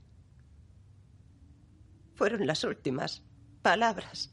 Fueron 2.16 2.48
las 2.48 2.64
últimas 2.64 3.22
palabras 3.66 4.30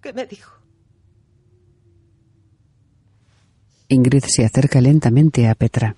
que 0.00 0.14
me 0.14 0.24
dijo. 0.24 0.54
Ingrid 3.88 4.24
se 4.26 4.46
acerca 4.46 4.80
lentamente 4.80 5.46
a 5.46 5.54
Petra. 5.54 5.94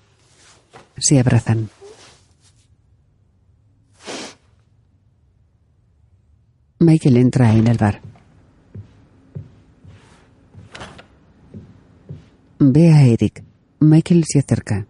Se 0.97 1.17
abrazan. 1.17 1.69
Michael 6.79 7.15
entra 7.15 7.53
en 7.53 7.67
el 7.67 7.77
bar. 7.77 8.01
Ve 12.59 12.91
a 12.91 13.03
Eric. 13.03 13.45
Michael 13.79 14.25
se 14.27 14.39
acerca. 14.39 14.85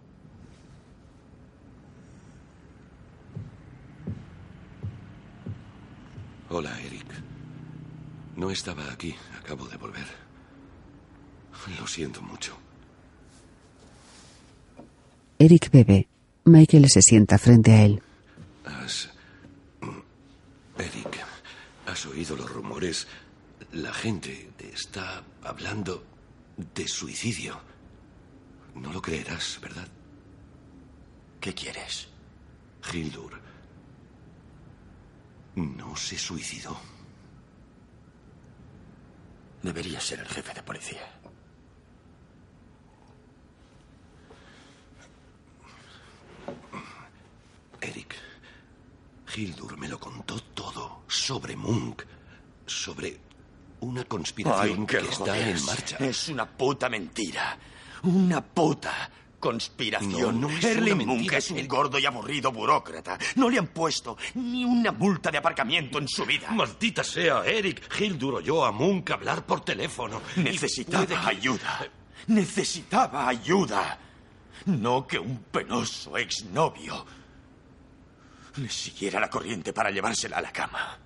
Hola, 6.50 6.76
Eric. 6.80 6.87
No 8.38 8.52
estaba 8.52 8.84
aquí. 8.92 9.16
Acabo 9.36 9.66
de 9.66 9.76
volver. 9.76 10.06
Lo 11.76 11.88
siento 11.88 12.22
mucho. 12.22 12.56
Eric 15.40 15.72
bebe. 15.72 16.06
Michael 16.44 16.88
se 16.88 17.02
sienta 17.02 17.36
frente 17.36 17.72
a 17.72 17.82
él. 17.82 18.00
Has... 18.64 19.10
Eric, 20.78 21.18
¿has 21.84 22.06
oído 22.06 22.36
los 22.36 22.48
rumores? 22.48 23.08
La 23.72 23.92
gente 23.92 24.52
está 24.72 25.24
hablando 25.42 26.04
de 26.76 26.86
suicidio. 26.86 27.60
No 28.76 28.92
lo 28.92 29.02
creerás, 29.02 29.58
¿verdad? 29.60 29.88
¿Qué 31.40 31.52
quieres? 31.52 32.06
Hildur 32.92 33.32
no 35.56 35.96
se 35.96 36.16
suicidó. 36.16 36.97
Debería 39.62 40.00
ser 40.00 40.20
el 40.20 40.28
jefe 40.28 40.54
de 40.54 40.62
policía. 40.62 41.02
Eric, 47.80 48.14
Hildur 49.34 49.76
me 49.76 49.88
lo 49.88 49.98
contó 49.98 50.40
todo 50.40 51.02
sobre 51.06 51.56
Munk, 51.56 52.02
sobre 52.66 53.20
una 53.80 54.04
conspiración 54.04 54.80
Ay, 54.80 54.86
que 54.86 54.98
está 54.98 55.38
en 55.38 55.64
marcha. 55.64 55.96
Es 55.98 56.28
una 56.28 56.46
puta 56.46 56.88
mentira. 56.88 57.58
Una 58.04 58.44
puta 58.44 59.10
conspiración. 59.40 60.40
No, 60.40 60.48
no 60.48 60.56
es 60.56 60.64
Erling 60.64 60.94
una 60.94 61.04
mentira, 61.06 61.38
es 61.38 61.50
un 61.50 61.66
gordo 61.68 61.98
y 61.98 62.06
aburrido 62.06 62.50
burócrata. 62.52 63.18
No 63.36 63.48
le 63.48 63.58
han 63.58 63.68
puesto 63.68 64.16
ni 64.34 64.64
una 64.64 64.92
multa 64.92 65.30
de 65.30 65.38
aparcamiento 65.38 65.98
en 65.98 66.08
su 66.08 66.24
vida. 66.26 66.50
Maldita 66.50 67.04
sea, 67.04 67.44
Eric. 67.44 67.82
Hildur 68.00 68.34
oyó 68.36 68.64
a 68.64 68.72
Munk 68.72 69.10
hablar 69.10 69.44
por 69.46 69.64
teléfono. 69.64 70.20
Necesitaba 70.36 71.06
que- 71.06 71.14
ayuda. 71.14 71.86
Necesitaba 72.26 73.28
ayuda. 73.28 73.98
No 74.66 75.06
que 75.06 75.18
un 75.18 75.38
penoso 75.50 76.16
exnovio 76.18 77.06
le 78.56 78.68
siguiera 78.68 79.20
la 79.20 79.30
corriente 79.30 79.72
para 79.72 79.90
llevársela 79.90 80.38
a 80.38 80.42
la 80.42 80.50
cama. 80.50 80.98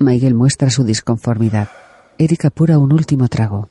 Michael 0.00 0.34
muestra 0.34 0.70
su 0.70 0.84
disconformidad. 0.84 1.70
Eric 2.18 2.44
apura 2.44 2.78
un 2.78 2.92
último 2.92 3.26
trago. 3.28 3.68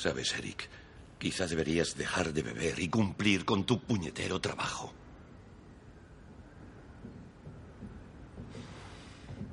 Sabes, 0.00 0.34
Eric, 0.38 0.66
quizá 1.18 1.46
deberías 1.46 1.94
dejar 1.94 2.32
de 2.32 2.42
beber 2.42 2.80
y 2.80 2.88
cumplir 2.88 3.44
con 3.44 3.64
tu 3.64 3.82
puñetero 3.82 4.40
trabajo. 4.40 4.94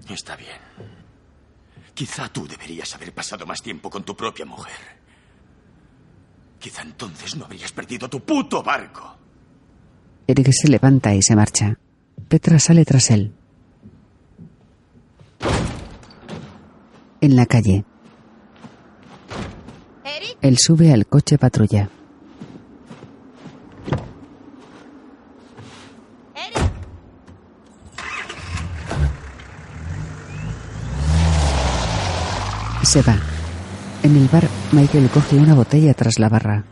Está 0.07 0.37
bien. 0.37 0.61
Quizá 1.93 2.29
tú 2.29 2.47
deberías 2.47 2.95
haber 2.95 3.13
pasado 3.13 3.45
más 3.45 3.61
tiempo 3.61 3.89
con 3.89 4.03
tu 4.03 4.15
propia 4.15 4.45
mujer. 4.45 4.79
Quizá 6.59 6.83
entonces 6.83 7.35
no 7.35 7.43
habrías 7.43 7.73
perdido 7.73 8.09
tu 8.09 8.21
puto 8.21 8.63
barco. 8.63 9.17
Eric 10.27 10.49
se 10.53 10.69
levanta 10.69 11.13
y 11.13 11.21
se 11.21 11.35
marcha. 11.35 11.77
Petra 12.29 12.57
sale 12.57 12.85
tras 12.85 13.11
él. 13.11 13.33
En 17.19 17.35
la 17.35 17.45
calle. 17.45 17.83
Él 20.41 20.57
sube 20.57 20.93
al 20.93 21.07
coche 21.07 21.37
patrulla. 21.37 21.89
Se 32.83 33.01
va. 33.01 33.17
En 34.03 34.15
el 34.15 34.29
bar, 34.29 34.47
Michael 34.71 35.09
coge 35.09 35.35
una 35.35 35.53
botella 35.53 35.93
tras 35.93 36.19
la 36.19 36.29
barra. 36.29 36.63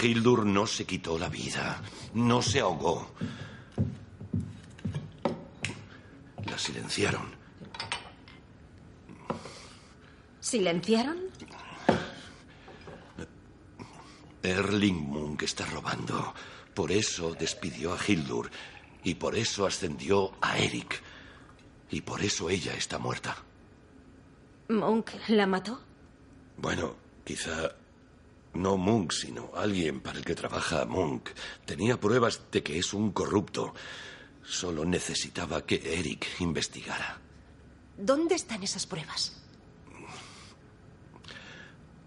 Hildur 0.00 0.44
no 0.44 0.66
se 0.66 0.84
quitó 0.84 1.18
la 1.18 1.28
vida, 1.28 1.80
no 2.12 2.42
se 2.42 2.60
ahogó. 2.60 3.08
La 6.44 6.53
silenciaron. 6.64 7.26
¿Silenciaron? 10.40 11.18
Erling 14.42 14.94
Munk 14.94 15.42
está 15.42 15.66
robando. 15.66 16.34
Por 16.74 16.90
eso 16.90 17.34
despidió 17.34 17.92
a 17.92 17.98
Hildur. 18.06 18.50
Y 19.02 19.14
por 19.16 19.36
eso 19.36 19.66
ascendió 19.66 20.32
a 20.40 20.56
Eric. 20.58 21.02
Y 21.90 22.00
por 22.00 22.22
eso 22.22 22.48
ella 22.48 22.74
está 22.74 22.98
muerta. 22.98 23.36
¿Monk 24.68 25.10
la 25.28 25.46
mató? 25.46 25.82
Bueno, 26.56 26.96
quizá 27.24 27.72
no 28.54 28.78
Munk, 28.78 29.12
sino 29.12 29.50
alguien 29.54 30.00
para 30.00 30.18
el 30.18 30.24
que 30.24 30.34
trabaja 30.34 30.86
Munk. 30.86 31.28
Tenía 31.66 32.00
pruebas 32.00 32.40
de 32.50 32.62
que 32.62 32.78
es 32.78 32.94
un 32.94 33.12
corrupto. 33.12 33.74
Solo 34.44 34.84
necesitaba 34.84 35.64
que 35.64 35.76
Eric 35.98 36.26
investigara. 36.40 37.18
¿Dónde 37.96 38.34
están 38.34 38.62
esas 38.62 38.86
pruebas? 38.86 39.40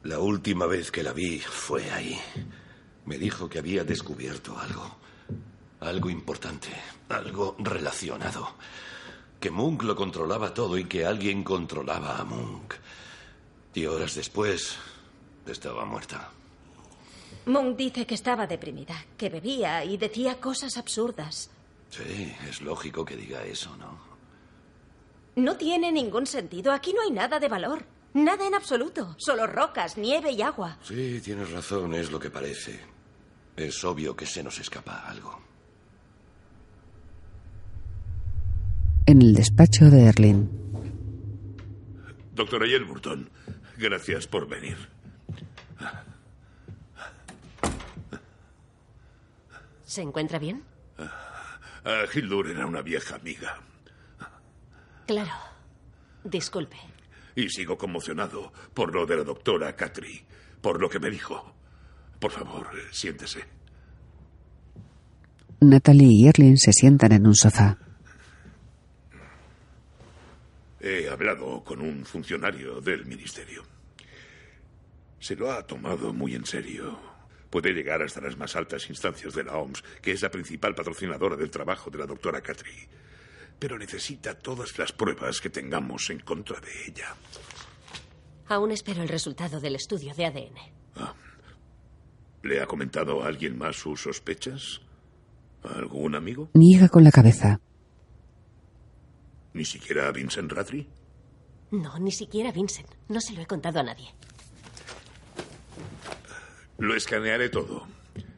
La 0.04 0.20
última 0.20 0.68
vez 0.68 0.92
que 0.92 1.04
la 1.04 1.14
vi 1.14 1.40
fue 1.40 1.90
ahí. 1.92 2.20
Me 3.06 3.18
dijo 3.18 3.50
que 3.50 3.60
había 3.60 3.84
descubierto 3.84 4.58
algo. 4.58 4.98
Algo 5.80 6.10
importante. 6.10 6.70
Algo 7.10 7.56
relacionado. 7.60 8.56
Que 9.40 9.50
Munk 9.52 9.84
lo 9.84 9.96
controlaba 9.96 10.54
todo 10.54 10.78
y 10.78 10.86
que 10.86 11.06
alguien 11.06 11.44
controlaba 11.44 12.18
a 12.18 12.24
Munk. 12.24 12.76
Y 13.74 13.86
horas 13.86 14.16
después 14.16 14.78
estaba 15.46 15.86
muerta. 15.86 16.32
Munk 17.46 17.78
dice 17.78 18.06
que 18.06 18.16
estaba 18.16 18.48
deprimida, 18.48 19.06
que 19.18 19.30
bebía 19.30 19.84
y 19.86 19.98
decía 19.98 20.40
cosas 20.40 20.78
absurdas. 20.78 21.50
Sí, 21.90 22.34
es 22.50 22.62
lógico 22.62 23.06
que 23.06 23.16
diga 23.16 23.44
eso, 23.44 23.76
¿no? 23.78 24.00
No 25.36 25.56
tiene 25.56 25.92
ningún 25.92 26.26
sentido. 26.26 26.72
Aquí 26.72 26.94
no 26.94 27.02
hay 27.02 27.12
nada 27.12 27.40
de 27.40 27.48
valor. 27.48 27.86
Nada 28.14 28.48
en 28.48 28.56
absoluto. 28.56 29.16
Solo 29.18 29.46
rocas, 29.46 29.98
nieve 29.98 30.32
y 30.32 30.42
agua. 30.42 30.78
Sí, 30.82 31.22
tienes 31.22 31.52
razón, 31.52 31.94
es 31.94 32.12
lo 32.12 32.20
que 32.20 32.32
parece. 32.32 32.80
Es 33.56 33.84
obvio 33.84 34.16
que 34.16 34.26
se 34.26 34.44
nos 34.44 34.60
escapa 34.60 35.08
algo. 35.08 35.40
En 39.06 39.22
el 39.22 39.34
despacho 39.34 39.86
de 39.90 40.06
Erlin. 40.06 40.50
Doctora 42.34 42.68
Yelburton, 42.68 43.30
gracias 43.78 44.28
por 44.28 44.48
venir. 44.48 44.78
¿Se 49.86 50.02
encuentra 50.02 50.38
bien? 50.40 50.64
Ah, 51.90 52.04
Hildur 52.14 52.50
era 52.50 52.66
una 52.66 52.82
vieja 52.82 53.16
amiga. 53.16 53.62
Claro. 55.06 55.32
Disculpe. 56.22 56.76
Y 57.34 57.48
sigo 57.48 57.78
conmocionado 57.78 58.52
por 58.74 58.94
lo 58.94 59.06
de 59.06 59.16
la 59.16 59.24
doctora 59.24 59.74
Catri, 59.74 60.22
por 60.60 60.82
lo 60.82 60.90
que 60.90 61.00
me 61.00 61.10
dijo. 61.10 61.56
Por 62.20 62.32
favor, 62.32 62.68
siéntese. 62.92 63.46
Natalie 65.62 66.10
y 66.12 66.28
Erlin 66.28 66.58
se 66.58 66.74
sientan 66.74 67.14
en 67.14 67.26
un 67.26 67.36
sofá. 67.36 67.78
He 70.82 71.08
hablado 71.08 71.64
con 71.64 71.80
un 71.80 72.04
funcionario 72.04 72.82
del 72.82 73.06
ministerio. 73.06 73.64
Se 75.20 75.38
lo 75.38 75.54
ha 75.54 75.66
tomado 75.66 76.12
muy 76.12 76.36
en 76.36 76.46
serio. 76.46 77.17
Puede 77.50 77.74
llegar 77.74 78.02
hasta 78.02 78.22
las 78.22 78.38
más 78.38 78.56
altas 78.56 78.90
instancias 78.90 79.34
de 79.34 79.44
la 79.44 79.58
OMS, 79.58 79.84
que 80.02 80.12
es 80.12 80.22
la 80.22 80.30
principal 80.30 80.76
patrocinadora 80.76 81.36
del 81.36 81.50
trabajo 81.50 81.90
de 81.90 81.98
la 81.98 82.06
doctora 82.06 82.42
Catri. 82.42 82.88
Pero 83.58 83.78
necesita 83.78 84.38
todas 84.38 84.78
las 84.78 84.92
pruebas 84.92 85.40
que 85.40 85.50
tengamos 85.50 86.10
en 86.10 86.20
contra 86.20 86.60
de 86.60 86.70
ella. 86.88 87.16
Aún 88.50 88.72
espero 88.72 89.02
el 89.02 89.10
resultado 89.10 89.60
del 89.60 89.76
estudio 89.76 90.14
de 90.14 90.26
ADN. 90.26 90.56
¿Le 92.44 92.62
ha 92.62 92.66
comentado 92.66 93.24
a 93.24 93.28
alguien 93.28 93.58
más 93.58 93.76
sus 93.78 94.02
sospechas? 94.02 94.82
¿A 95.64 95.74
¿Algún 95.74 96.16
amigo? 96.16 96.50
Niega 96.54 96.88
con 96.88 97.04
la 97.04 97.12
cabeza. 97.12 97.60
¿Ni 99.54 99.66
siquiera 99.66 100.08
a 100.08 100.12
Vincent 100.12 100.52
Ratry? 100.52 100.88
No, 101.72 101.98
ni 102.00 102.12
siquiera 102.12 102.50
a 102.50 102.52
Vincent. 102.52 102.88
No 103.10 103.20
se 103.20 103.34
lo 103.34 103.42
he 103.42 103.46
contado 103.46 103.80
a 103.80 103.84
nadie. 103.84 104.14
Lo 106.80 106.96
escanearé 106.96 107.50
todo 107.50 107.88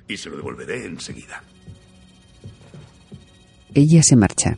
y 0.08 0.18
se 0.18 0.30
lo 0.30 0.38
devolveré 0.38 0.86
enseguida. 0.86 1.44
Ella 3.74 4.02
se 4.02 4.16
marcha. 4.16 4.58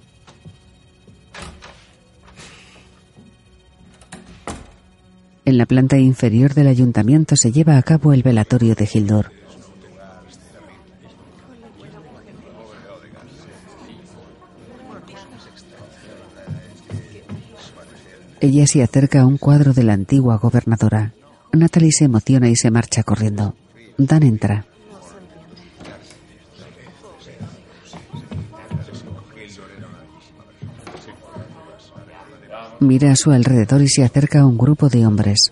En 5.43 5.57
la 5.57 5.65
planta 5.65 5.97
inferior 5.97 6.53
del 6.53 6.67
ayuntamiento 6.67 7.35
se 7.35 7.51
lleva 7.51 7.77
a 7.77 7.83
cabo 7.83 8.13
el 8.13 8.23
velatorio 8.23 8.75
de 8.75 8.87
Hildur. 8.91 9.31
Ella 18.39 18.65
se 18.65 18.81
acerca 18.81 19.21
a 19.21 19.25
un 19.25 19.37
cuadro 19.37 19.73
de 19.73 19.83
la 19.83 19.93
antigua 19.93 20.37
gobernadora. 20.37 21.13
Natalie 21.53 21.91
se 21.91 22.05
emociona 22.05 22.49
y 22.49 22.55
se 22.55 22.71
marcha 22.71 23.03
corriendo. 23.03 23.55
Dan 24.05 24.23
entra. 24.23 24.65
Mira 32.79 33.11
a 33.11 33.15
su 33.15 33.31
alrededor 33.31 33.81
y 33.83 33.87
se 33.87 34.03
acerca 34.03 34.41
a 34.41 34.45
un 34.47 34.57
grupo 34.57 34.89
de 34.89 35.05
hombres. 35.05 35.51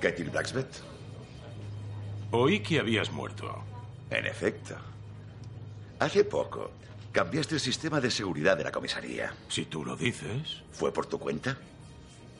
Ketil 0.00 0.30
Blacksmith. 0.30 0.66
Oí 2.32 2.60
que 2.60 2.80
habías 2.80 3.12
muerto. 3.12 3.62
En 4.10 4.26
efecto. 4.26 4.74
Hace 6.00 6.24
poco 6.24 6.70
cambiaste 7.12 7.54
el 7.54 7.60
sistema 7.60 8.00
de 8.00 8.10
seguridad 8.10 8.56
de 8.56 8.64
la 8.64 8.72
comisaría. 8.72 9.32
Si 9.48 9.64
tú 9.66 9.84
lo 9.84 9.96
dices. 9.96 10.62
¿Fue 10.72 10.92
por 10.92 11.06
tu 11.06 11.18
cuenta? 11.18 11.56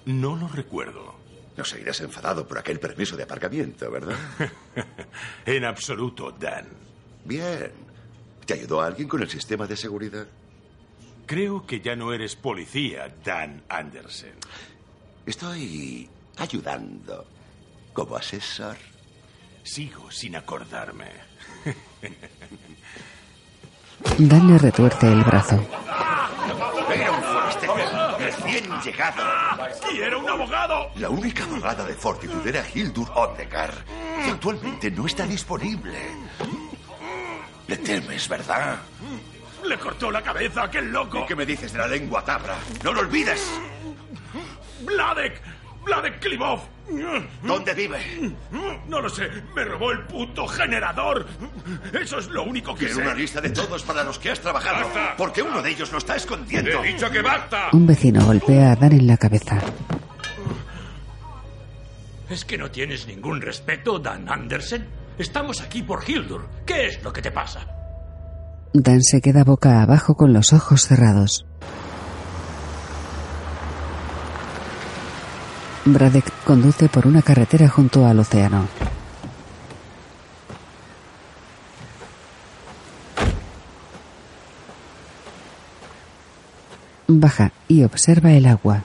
No 0.06 0.36
lo 0.36 0.48
recuerdo. 0.48 1.14
No 1.56 1.64
seguirás 1.64 2.00
enfadado 2.00 2.46
por 2.46 2.58
aquel 2.58 2.78
permiso 2.78 3.16
de 3.16 3.24
aparcamiento, 3.24 3.90
¿verdad? 3.90 4.16
en 5.46 5.64
absoluto, 5.64 6.30
Dan. 6.30 6.68
Bien. 7.24 7.72
¿Te 8.44 8.54
ayudó 8.54 8.80
alguien 8.80 9.08
con 9.08 9.22
el 9.22 9.28
sistema 9.28 9.66
de 9.66 9.76
seguridad? 9.76 10.26
Creo 11.26 11.66
que 11.66 11.80
ya 11.80 11.96
no 11.96 12.12
eres 12.12 12.36
policía, 12.36 13.12
Dan 13.24 13.64
Anderson. 13.68 14.30
Estoy 15.24 16.08
ayudando 16.36 17.26
como 17.92 18.16
asesor. 18.16 18.76
Sigo 19.64 20.08
sin 20.12 20.36
acordarme. 20.36 21.10
Dan 24.18 24.46
le 24.46 24.58
retuerce 24.58 25.10
el 25.10 25.24
brazo. 25.24 25.66
Era 26.94 27.10
un 27.10 27.22
forastero 27.22 27.74
llegado. 28.96 29.22
¡Y 29.92 30.00
era 30.00 30.16
un 30.16 30.28
abogado! 30.28 30.90
La 30.96 31.10
única 31.10 31.44
abogada 31.44 31.84
de 31.84 31.94
Fortitude 31.94 32.48
era 32.48 32.64
Hildur 32.74 33.10
Odegar. 33.14 33.72
Y 34.26 34.30
actualmente 34.30 34.90
no 34.90 35.06
está 35.06 35.26
disponible. 35.26 35.98
Le 37.68 37.76
temes, 37.78 38.28
¿verdad? 38.28 38.78
Le 39.64 39.78
cortó 39.78 40.10
la 40.10 40.22
cabeza 40.22 40.62
a 40.62 40.64
aquel 40.66 40.90
loco. 40.90 41.20
¿Y 41.20 41.26
qué 41.26 41.36
me 41.36 41.44
dices 41.44 41.72
de 41.72 41.78
la 41.78 41.88
lengua 41.88 42.24
tabra? 42.24 42.56
¡No 42.84 42.92
lo 42.92 43.00
olvides! 43.00 43.60
¡Vladek! 44.82 45.42
¡Vladek 45.84 46.20
Klivov! 46.20 46.60
¿Dónde 47.42 47.74
vive? 47.74 47.98
No 48.86 49.00
lo 49.00 49.08
sé. 49.08 49.28
Me 49.54 49.64
robó 49.64 49.90
el 49.90 50.04
puto 50.04 50.46
generador. 50.46 51.26
Eso 51.92 52.18
es 52.18 52.28
lo 52.28 52.44
único 52.44 52.74
que 52.74 52.86
Quiero 52.86 52.96
sé. 52.96 53.02
una 53.02 53.14
lista 53.14 53.40
de 53.40 53.50
todos 53.50 53.82
para 53.82 54.04
los 54.04 54.18
que 54.18 54.30
has 54.30 54.40
trabajado. 54.40 54.88
Porque 55.16 55.42
uno 55.42 55.62
de 55.62 55.70
ellos 55.70 55.90
lo 55.92 55.98
está 55.98 56.16
escondiendo. 56.16 56.82
¡He 56.84 56.88
dicho 56.92 57.10
que 57.10 57.22
basta! 57.22 57.68
Un 57.72 57.86
vecino 57.86 58.24
golpea 58.24 58.72
a 58.72 58.76
Dan 58.76 58.92
en 58.92 59.06
la 59.06 59.16
cabeza. 59.16 59.58
¿Es 62.28 62.44
que 62.44 62.58
no 62.58 62.70
tienes 62.70 63.06
ningún 63.06 63.40
respeto, 63.40 63.98
Dan 63.98 64.28
Andersen? 64.28 64.86
Estamos 65.18 65.60
aquí 65.60 65.82
por 65.82 66.08
Hildur. 66.08 66.48
¿Qué 66.66 66.88
es 66.88 67.02
lo 67.02 67.12
que 67.12 67.22
te 67.22 67.30
pasa? 67.30 67.66
Dan 68.72 69.02
se 69.02 69.20
queda 69.20 69.44
boca 69.44 69.80
abajo 69.82 70.16
con 70.16 70.32
los 70.32 70.52
ojos 70.52 70.82
cerrados. 70.86 71.46
Bradek 75.84 76.24
conduce 76.44 76.88
por 76.88 77.06
una 77.06 77.22
carretera 77.22 77.68
junto 77.68 78.06
al 78.06 78.18
océano. 78.18 78.66
Baja 87.08 87.52
y 87.68 87.84
observa 87.84 88.32
el 88.32 88.46
agua. 88.46 88.84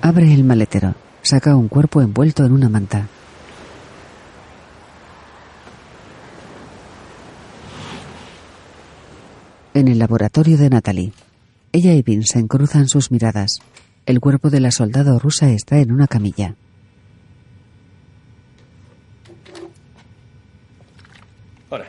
Abre 0.00 0.32
el 0.34 0.44
maletero. 0.44 0.94
Saca 1.22 1.56
un 1.56 1.68
cuerpo 1.68 2.02
envuelto 2.02 2.44
en 2.44 2.52
una 2.52 2.68
manta. 2.68 3.08
En 9.72 9.88
el 9.88 9.98
laboratorio 9.98 10.58
de 10.58 10.68
Natalie. 10.70 11.12
Ella 11.72 11.94
y 11.94 12.02
Vincent 12.02 12.48
cruzan 12.48 12.86
sus 12.86 13.10
miradas. 13.10 13.58
El 14.06 14.20
cuerpo 14.20 14.50
de 14.50 14.60
la 14.60 14.70
soldado 14.70 15.18
rusa 15.18 15.50
está 15.50 15.78
en 15.78 15.90
una 15.90 16.06
camilla. 16.06 16.54
Hola. 21.70 21.86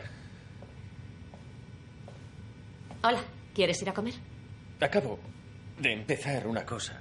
Hola, 3.02 3.20
¿quieres 3.56 3.80
ir 3.80 3.88
a 3.88 3.94
comer? 3.94 4.12
Acabo 4.80 5.18
de 5.80 5.90
empezar 5.94 6.46
una 6.46 6.66
cosa. 6.66 7.00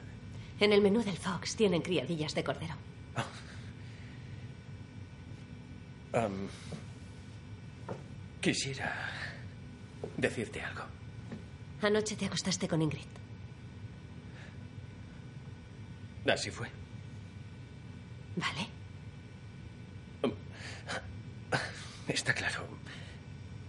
En 0.58 0.72
el 0.72 0.82
menú 0.82 1.04
del 1.04 1.18
Fox 1.18 1.58
tienen 1.58 1.82
criadillas 1.82 2.34
de 2.34 2.44
cordero. 2.46 2.76
Am, 6.14 6.48
Quisiera 8.40 9.12
decirte 10.16 10.62
algo. 10.62 10.84
Anoche 11.82 12.16
te 12.16 12.26
acostaste 12.26 12.70
con 12.70 12.82
Ingrid. 12.82 13.12
Así 16.26 16.52
fue. 16.52 16.70
Vale. 18.38 18.68
Está 22.08 22.34
claro 22.34 22.66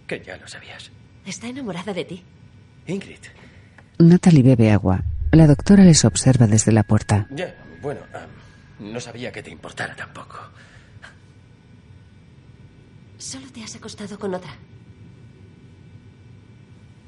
que 0.07 0.23
ya 0.23 0.37
lo 0.37 0.47
sabías. 0.47 0.89
Está 1.25 1.47
enamorada 1.47 1.93
de 1.93 2.05
ti. 2.05 2.23
Ingrid. 2.87 3.19
Natalie 3.99 4.43
bebe 4.43 4.71
agua. 4.71 5.03
La 5.31 5.45
doctora 5.45 5.83
les 5.83 6.05
observa 6.05 6.47
desde 6.47 6.71
la 6.71 6.83
puerta. 6.83 7.27
Ya, 7.31 7.53
bueno, 7.81 8.01
am, 8.13 8.91
no 8.91 8.99
sabía 8.99 9.31
que 9.31 9.43
te 9.43 9.51
importara 9.51 9.95
tampoco. 9.95 10.37
Solo 13.17 13.47
te 13.51 13.63
has 13.63 13.75
acostado 13.75 14.17
con 14.17 14.33
otra. 14.33 14.51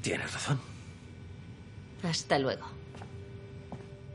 Tienes 0.02 0.32
razón. 0.32 0.60
Hasta 2.02 2.38
luego. 2.38 2.66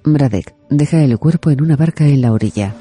Bradek 0.03 0.53
deja 0.69 1.01
el 1.01 1.17
cuerpo 1.17 1.49
en 1.49 1.61
una 1.61 1.75
barca 1.75 2.05
en 2.05 2.21
la 2.21 2.31
orilla. 2.31 2.73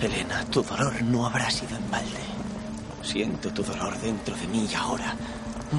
Elena, 0.00 0.44
tu 0.50 0.62
dolor 0.62 1.02
no 1.02 1.26
habrá 1.26 1.50
sido 1.50 1.76
en 1.76 1.90
balde. 1.90 2.35
Siento 3.06 3.50
tu 3.50 3.62
dolor 3.62 3.96
dentro 4.00 4.34
de 4.34 4.48
mí 4.48 4.66
y 4.70 4.74
ahora 4.74 5.14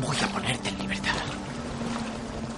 voy 0.01 0.15
a 0.23 0.27
ponerte 0.29 0.69
en 0.69 0.77
libertad. 0.79 1.11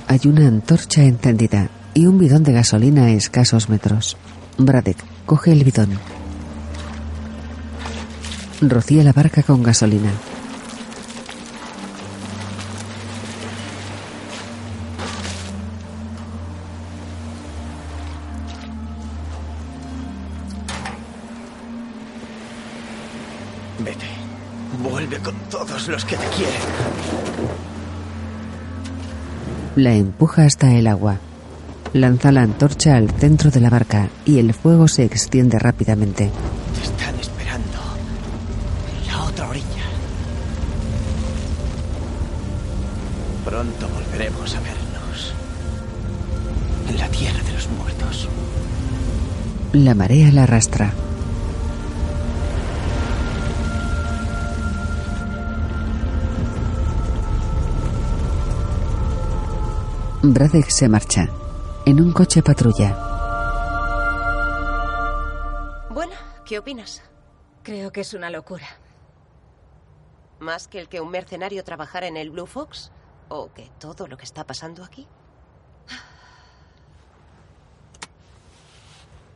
Hay 0.07 0.19
una 0.25 0.47
antorcha 0.47 1.03
encendida 1.03 1.69
y 1.95 2.05
un 2.05 2.19
bidón 2.19 2.43
de 2.43 2.53
gasolina 2.53 3.05
a 3.05 3.09
escasos 3.09 3.67
metros. 3.67 4.15
Bradek 4.59 4.97
coge 5.25 5.53
el 5.53 5.63
bidón. 5.63 5.89
Rocía 8.61 9.03
la 9.03 9.11
barca 9.11 9.41
con 9.41 9.63
gasolina. 9.63 10.11
Los 25.89 26.05
que 26.05 26.15
te 26.15 26.25
quieren. 26.27 26.61
La 29.75 29.93
empuja 29.93 30.43
hasta 30.45 30.73
el 30.73 30.87
agua. 30.87 31.17
Lanza 31.93 32.31
la 32.31 32.41
antorcha 32.41 32.95
al 32.95 33.09
centro 33.09 33.49
de 33.49 33.59
la 33.59 33.69
barca 33.69 34.09
y 34.25 34.37
el 34.37 34.53
fuego 34.53 34.87
se 34.87 35.03
extiende 35.03 35.57
rápidamente. 35.57 36.29
Te 36.75 36.81
están 36.83 37.15
esperando. 37.19 37.79
En 39.01 39.07
la 39.07 39.23
otra 39.23 39.49
orilla. 39.49 39.65
Pronto 43.43 43.89
volveremos 43.89 44.55
a 44.55 44.59
vernos. 44.59 45.33
En 46.87 46.97
la 46.97 47.07
tierra 47.07 47.41
de 47.43 47.53
los 47.53 47.67
muertos. 47.69 48.29
La 49.73 49.95
marea 49.95 50.31
la 50.31 50.43
arrastra. 50.43 50.93
Bradek 60.21 60.69
se 60.69 60.89
marcha. 60.89 61.29
En 61.85 62.01
un 62.01 62.11
coche 62.11 62.43
patrulla. 62.43 62.93
Bueno, 65.89 66.11
¿qué 66.45 66.59
opinas? 66.59 67.01
Creo 67.63 67.91
que 67.91 68.01
es 68.01 68.13
una 68.13 68.29
locura. 68.29 68.67
¿Más 70.39 70.67
que 70.67 70.79
el 70.79 70.89
que 70.89 70.99
un 70.99 71.09
mercenario 71.09 71.63
trabajara 71.63 72.07
en 72.07 72.17
el 72.17 72.31
Blue 72.31 72.47
Fox? 72.47 72.91
¿O 73.29 73.53
que 73.53 73.71
todo 73.79 74.07
lo 74.07 74.17
que 74.17 74.25
está 74.25 74.45
pasando 74.45 74.83
aquí? 74.83 75.07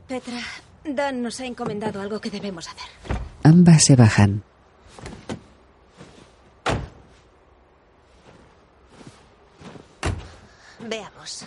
Petra, 0.08 0.40
Dan 0.84 1.22
nos 1.22 1.40
ha 1.40 1.46
encomendado 1.46 2.02
algo 2.02 2.20
que 2.20 2.30
debemos 2.30 2.68
hacer. 2.68 2.90
Ambas 3.44 3.86
se 3.86 3.96
bajan. 3.96 4.44
Veamos. 10.88 11.46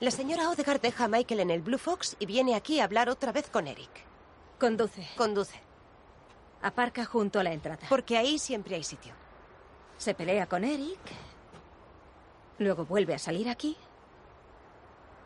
La 0.00 0.10
señora 0.10 0.50
Odegaard 0.50 0.80
deja 0.80 1.04
a 1.04 1.08
Michael 1.08 1.40
en 1.40 1.50
el 1.50 1.62
Blue 1.62 1.78
Fox 1.78 2.16
y 2.18 2.26
viene 2.26 2.54
aquí 2.54 2.78
a 2.78 2.84
hablar 2.84 3.08
otra 3.08 3.32
vez 3.32 3.48
con 3.48 3.66
Eric. 3.66 3.90
Conduce. 4.58 5.08
Conduce. 5.16 5.60
Aparca 6.62 7.04
junto 7.04 7.40
a 7.40 7.42
la 7.42 7.52
entrada. 7.52 7.86
Porque 7.88 8.16
ahí 8.16 8.38
siempre 8.38 8.74
hay 8.76 8.84
sitio. 8.84 9.14
Se 9.96 10.14
pelea 10.14 10.46
con 10.46 10.64
Eric. 10.64 11.00
Luego 12.58 12.84
vuelve 12.84 13.14
a 13.14 13.18
salir 13.18 13.48
aquí. 13.48 13.76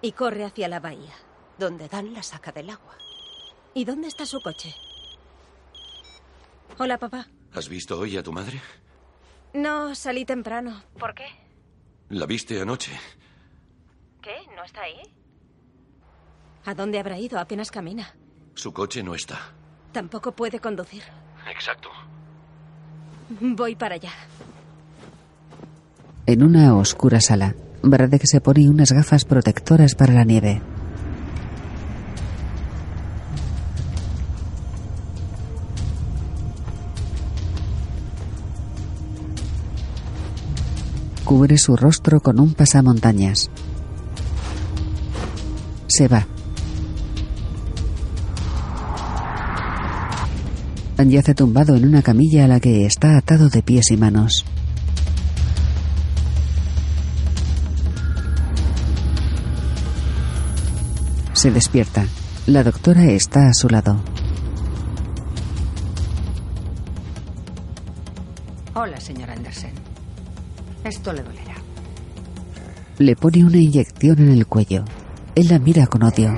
Y 0.00 0.12
corre 0.12 0.44
hacia 0.44 0.68
la 0.68 0.80
bahía. 0.80 1.14
Donde 1.58 1.88
Dan 1.88 2.12
la 2.14 2.22
saca 2.22 2.52
del 2.52 2.70
agua. 2.70 2.96
¿Y 3.74 3.84
dónde 3.84 4.08
está 4.08 4.26
su 4.26 4.40
coche? 4.40 4.74
Hola, 6.78 6.98
papá. 6.98 7.26
¿Has 7.54 7.68
visto 7.68 7.98
hoy 7.98 8.16
a 8.16 8.22
tu 8.22 8.32
madre? 8.32 8.60
No, 9.52 9.94
salí 9.94 10.24
temprano. 10.24 10.82
¿Por 10.98 11.14
qué? 11.14 11.26
¿La 12.12 12.26
viste 12.26 12.60
anoche? 12.60 12.92
¿Qué? 14.20 14.34
¿No 14.54 14.62
está 14.64 14.82
ahí? 14.82 15.00
¿A 16.66 16.74
dónde 16.74 16.98
habrá 16.98 17.18
ido? 17.18 17.38
Apenas 17.38 17.70
camina. 17.70 18.14
Su 18.54 18.70
coche 18.70 19.02
no 19.02 19.14
está. 19.14 19.38
Tampoco 19.92 20.32
puede 20.32 20.60
conducir. 20.60 21.02
Exacto. 21.50 21.88
Voy 23.40 23.76
para 23.76 23.94
allá. 23.94 24.12
En 26.26 26.42
una 26.42 26.76
oscura 26.76 27.18
sala, 27.18 27.54
Bradek 27.82 28.26
se 28.26 28.42
pone 28.42 28.68
unas 28.68 28.92
gafas 28.92 29.24
protectoras 29.24 29.94
para 29.94 30.12
la 30.12 30.24
nieve. 30.24 30.60
Cubre 41.24 41.58
su 41.58 41.76
rostro 41.76 42.20
con 42.20 42.40
un 42.40 42.54
pasamontañas. 42.54 43.50
Se 45.86 46.08
va. 46.08 46.26
Yace 51.04 51.34
tumbado 51.34 51.74
en 51.76 51.84
una 51.84 52.00
camilla 52.00 52.44
a 52.44 52.48
la 52.48 52.60
que 52.60 52.86
está 52.86 53.16
atado 53.16 53.48
de 53.48 53.62
pies 53.62 53.90
y 53.90 53.96
manos. 53.96 54.44
Se 61.32 61.50
despierta. 61.50 62.06
La 62.46 62.62
doctora 62.62 63.04
está 63.06 63.48
a 63.48 63.54
su 63.54 63.68
lado. 63.68 64.00
Hola, 68.74 69.00
señor 69.00 69.30
Anderson. 69.30 69.91
Esto 70.84 71.12
le 71.12 71.22
dolerá. 71.22 71.54
Le 72.98 73.14
pone 73.14 73.44
una 73.44 73.58
inyección 73.58 74.18
en 74.18 74.32
el 74.32 74.46
cuello. 74.46 74.84
Él 75.34 75.48
la 75.48 75.58
mira 75.58 75.86
con 75.86 76.02
odio. 76.02 76.34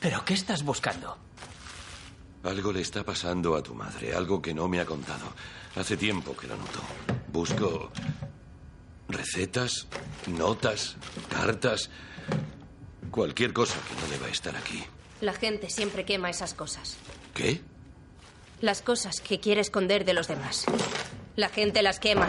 ¿Pero 0.00 0.24
qué 0.24 0.34
estás 0.34 0.62
buscando? 0.64 1.16
Algo 2.44 2.72
le 2.72 2.80
está 2.80 3.04
pasando 3.04 3.54
a 3.56 3.62
tu 3.62 3.74
madre, 3.74 4.14
algo 4.14 4.40
que 4.40 4.54
no 4.54 4.68
me 4.68 4.80
ha 4.80 4.86
contado. 4.86 5.26
Hace 5.76 5.96
tiempo 5.96 6.36
que 6.36 6.46
lo 6.46 6.56
noto. 6.56 6.80
Busco 7.32 7.90
recetas, 9.08 9.86
notas, 10.26 10.96
cartas, 11.30 11.90
cualquier 13.12 13.52
cosa 13.52 13.78
que 13.88 13.94
no 14.00 14.10
deba 14.10 14.28
estar 14.28 14.56
aquí. 14.56 14.82
La 15.20 15.34
gente 15.34 15.70
siempre 15.70 16.04
quema 16.04 16.30
esas 16.30 16.54
cosas. 16.54 16.96
¿Qué? 17.34 17.60
Las 18.60 18.82
cosas 18.82 19.20
que 19.20 19.38
quiere 19.38 19.60
esconder 19.60 20.04
de 20.04 20.14
los 20.14 20.26
demás. 20.26 20.64
La 21.36 21.48
gente 21.48 21.82
las 21.82 22.00
quema. 22.00 22.28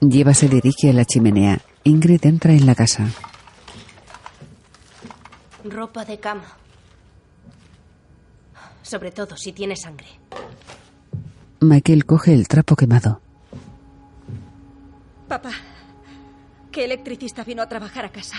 Lleva 0.00 0.34
se 0.34 0.48
dirige 0.48 0.90
a 0.90 0.92
la 0.92 1.06
chimenea. 1.06 1.62
Ingrid 1.84 2.26
entra 2.26 2.52
en 2.52 2.66
la 2.66 2.74
casa. 2.74 3.08
Ropa 5.64 6.04
de 6.04 6.18
cama. 6.18 6.58
Sobre 8.82 9.12
todo 9.12 9.36
si 9.36 9.52
tiene 9.52 9.76
sangre. 9.76 10.08
Michael 11.60 12.04
coge 12.04 12.34
el 12.34 12.48
trapo 12.48 12.76
quemado. 12.76 13.22
Papá, 15.28 15.52
¿qué 16.70 16.84
electricista 16.84 17.44
vino 17.44 17.62
a 17.62 17.68
trabajar 17.68 18.04
a 18.04 18.12
casa? 18.12 18.36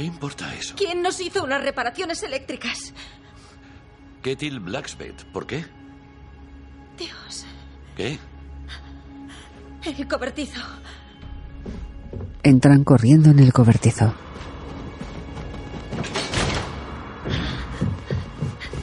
¿Qué 0.00 0.06
importa 0.06 0.54
eso? 0.54 0.76
¿Quién 0.78 1.02
nos 1.02 1.20
hizo 1.20 1.44
unas 1.44 1.62
reparaciones 1.62 2.22
eléctricas? 2.22 2.94
Ketil 4.22 4.58
Blacksmith. 4.58 5.24
¿Por 5.30 5.46
qué? 5.46 5.62
Dios, 6.96 7.44
¿Qué? 7.98 8.18
El 9.84 10.08
cobertizo. 10.08 10.58
Entran 12.42 12.82
corriendo 12.82 13.28
en 13.28 13.40
el 13.40 13.52
cobertizo. 13.52 14.14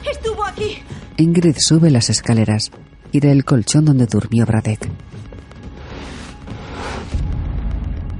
Estuvo 0.08 0.44
aquí. 0.44 0.84
Ingrid 1.16 1.56
sube 1.58 1.90
las 1.90 2.10
escaleras. 2.10 2.70
Irá 3.10 3.32
el 3.32 3.44
colchón 3.44 3.86
donde 3.86 4.06
durmió 4.06 4.46
Bradek. 4.46 4.88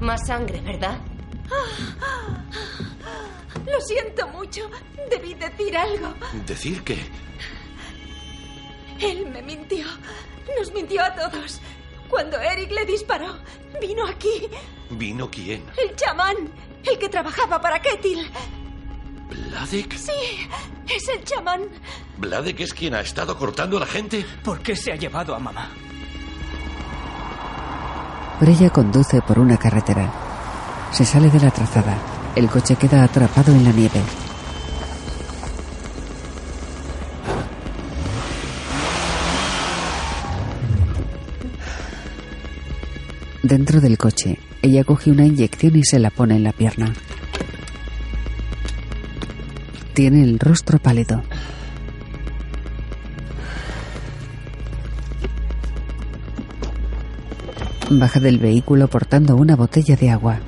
Más 0.01 0.27
sangre, 0.27 0.61
¿verdad? 0.63 0.99
Lo 3.67 3.81
siento 3.81 4.27
mucho. 4.29 4.69
Debí 5.11 5.35
decir 5.35 5.77
algo. 5.77 6.15
¿Decir 6.47 6.83
qué? 6.85 6.99
Él 9.01 9.27
me 9.31 9.43
mintió. 9.43 9.87
Nos 10.59 10.73
mintió 10.73 11.03
a 11.03 11.15
todos. 11.15 11.61
Cuando 12.09 12.39
Eric 12.41 12.71
le 12.73 12.85
disparó, 12.87 13.37
vino 13.81 14.07
aquí. 14.07 14.49
¿Vino 14.91 15.31
quién? 15.31 15.65
El 15.77 15.95
chamán. 15.95 16.37
El 16.85 16.99
que 16.99 17.09
trabajaba 17.09 17.61
para 17.61 17.81
Ketil. 17.81 18.31
¿Vladek? 19.29 19.95
Sí, 19.97 20.49
es 20.89 21.09
el 21.09 21.23
chamán. 21.25 21.69
¿Vladek 22.17 22.61
es 22.61 22.73
quien 22.73 22.95
ha 22.95 23.01
estado 23.01 23.37
cortando 23.37 23.77
a 23.77 23.81
la 23.81 23.87
gente? 23.87 24.25
¿Por 24.43 24.61
qué 24.61 24.75
se 24.75 24.93
ha 24.93 24.97
llevado 24.97 25.35
a 25.35 25.39
mamá? 25.39 25.71
Freya 28.41 28.71
conduce 28.71 29.21
por 29.23 29.39
una 29.39 29.59
carretera. 29.59 30.28
Se 30.93 31.05
sale 31.05 31.31
de 31.31 31.41
la 31.41 31.51
trazada. 31.51 31.97
El 32.35 32.49
coche 32.49 32.77
queda 32.77 33.05
atrapado 33.05 33.53
en 33.53 33.65
la 33.65 33.73
nieve. 33.73 34.01
Dentro 43.43 43.81
del 43.81 43.97
coche, 43.97 44.39
ella 44.61 44.85
coge 44.85 45.11
una 45.11 45.25
inyección 45.25 45.77
y 45.77 45.85
se 45.85 45.99
la 45.99 46.11
pone 46.11 46.37
en 46.37 46.43
la 46.43 46.53
pierna. 46.53 46.93
Tiene 49.95 50.23
el 50.23 50.39
rostro 50.39 50.79
pálido. 50.79 51.23
Baja 57.91 58.21
del 58.21 58.39
vehículo 58.39 58.89
portando 58.89 59.35
una 59.37 59.57
botella 59.57 59.97
de 59.97 60.11
agua. 60.11 60.41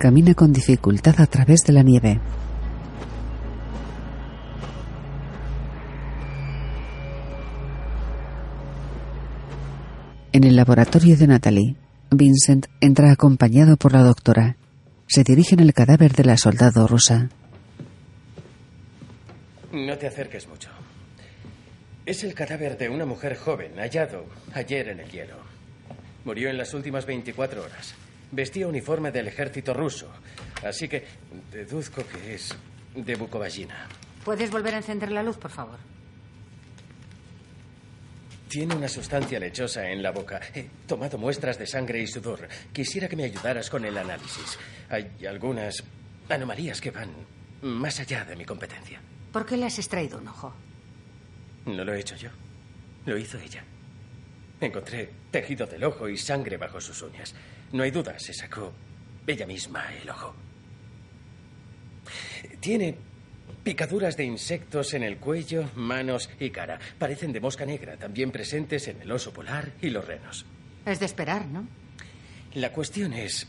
Camina 0.00 0.32
con 0.32 0.50
dificultad 0.50 1.20
a 1.20 1.26
través 1.26 1.60
de 1.66 1.74
la 1.74 1.82
nieve. 1.82 2.18
En 10.32 10.44
el 10.44 10.56
laboratorio 10.56 11.18
de 11.18 11.26
Natalie, 11.26 11.76
Vincent 12.10 12.68
entra 12.80 13.12
acompañado 13.12 13.76
por 13.76 13.92
la 13.92 14.02
doctora. 14.02 14.56
Se 15.06 15.22
dirigen 15.22 15.60
al 15.60 15.74
cadáver 15.74 16.12
de 16.12 16.24
la 16.24 16.38
soldado 16.38 16.86
rusa. 16.86 17.28
No 19.70 19.98
te 19.98 20.06
acerques 20.06 20.48
mucho. 20.48 20.70
Es 22.06 22.24
el 22.24 22.32
cadáver 22.32 22.78
de 22.78 22.88
una 22.88 23.04
mujer 23.04 23.36
joven 23.36 23.72
hallado 23.76 24.24
ayer 24.54 24.88
en 24.88 25.00
el 25.00 25.10
hielo. 25.10 25.36
Murió 26.24 26.48
en 26.48 26.56
las 26.56 26.72
últimas 26.72 27.04
24 27.04 27.62
horas. 27.62 27.94
Vestía 28.32 28.66
uniforme 28.68 29.10
del 29.10 29.28
ejército 29.28 29.74
ruso, 29.74 30.08
así 30.64 30.88
que 30.88 31.04
deduzco 31.50 32.04
que 32.06 32.34
es 32.34 32.54
de 32.94 33.16
Bukovagina. 33.16 33.88
¿Puedes 34.24 34.50
volver 34.50 34.74
a 34.74 34.78
encender 34.78 35.10
la 35.10 35.22
luz, 35.22 35.36
por 35.36 35.50
favor? 35.50 35.78
Tiene 38.48 38.74
una 38.74 38.88
sustancia 38.88 39.38
lechosa 39.38 39.88
en 39.90 40.02
la 40.02 40.10
boca. 40.10 40.40
He 40.54 40.66
tomado 40.86 41.18
muestras 41.18 41.58
de 41.58 41.66
sangre 41.66 42.00
y 42.00 42.06
sudor. 42.06 42.48
Quisiera 42.72 43.08
que 43.08 43.16
me 43.16 43.24
ayudaras 43.24 43.70
con 43.70 43.84
el 43.84 43.96
análisis. 43.96 44.58
Hay 44.88 45.08
algunas 45.28 45.82
anomalías 46.28 46.80
que 46.80 46.90
van 46.90 47.10
más 47.62 48.00
allá 48.00 48.24
de 48.24 48.34
mi 48.36 48.44
competencia. 48.44 49.00
¿Por 49.32 49.46
qué 49.46 49.56
le 49.56 49.66
has 49.66 49.78
extraído 49.78 50.18
un 50.18 50.28
ojo? 50.28 50.52
No 51.66 51.84
lo 51.84 51.94
he 51.94 52.00
hecho 52.00 52.16
yo. 52.16 52.30
Lo 53.06 53.16
hizo 53.16 53.38
ella. 53.38 53.62
Encontré 54.60 55.10
tejido 55.30 55.66
del 55.66 55.84
ojo 55.84 56.08
y 56.08 56.16
sangre 56.16 56.56
bajo 56.56 56.80
sus 56.80 57.00
uñas. 57.02 57.34
No 57.72 57.82
hay 57.82 57.90
duda, 57.90 58.18
se 58.18 58.32
sacó 58.32 58.72
ella 59.26 59.46
misma 59.46 59.84
el 59.94 60.10
ojo. 60.10 60.34
Tiene 62.60 62.96
picaduras 63.62 64.16
de 64.16 64.24
insectos 64.24 64.94
en 64.94 65.02
el 65.02 65.18
cuello, 65.18 65.70
manos 65.76 66.30
y 66.40 66.50
cara. 66.50 66.78
Parecen 66.98 67.32
de 67.32 67.40
mosca 67.40 67.64
negra, 67.64 67.96
también 67.96 68.30
presentes 68.30 68.88
en 68.88 69.00
el 69.02 69.12
oso 69.12 69.32
polar 69.32 69.72
y 69.80 69.90
los 69.90 70.04
renos. 70.04 70.46
Es 70.84 70.98
de 70.98 71.06
esperar, 71.06 71.46
¿no? 71.46 71.66
La 72.54 72.72
cuestión 72.72 73.12
es 73.12 73.46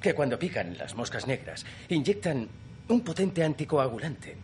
que 0.00 0.14
cuando 0.14 0.38
pican 0.38 0.76
las 0.76 0.96
moscas 0.96 1.26
negras, 1.26 1.64
inyectan 1.88 2.48
un 2.88 3.00
potente 3.02 3.44
anticoagulante. 3.44 4.36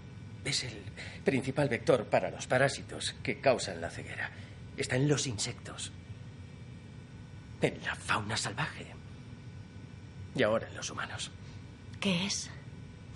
Es 0.45 0.65
el 0.65 0.83
principal 1.25 1.69
vector 1.69 2.07
para 2.07 2.31
los 2.31 2.47
parásitos 2.47 3.17
que 3.23 3.41
causan 3.41 3.81
la 3.81 3.91
ceguera. 3.91 4.31
Está 4.77 4.97
en 4.97 5.09
los 5.09 5.27
insectos. 5.27 5.93
En 7.61 7.83
la 7.83 7.97
fauna 7.97 8.37
salvaje. 8.37 8.98
Y 10.39 10.43
ahora 10.45 10.69
en 10.69 10.77
los 10.77 10.89
humanos. 10.91 11.33
¿Qué 11.99 12.27
es? 12.27 12.49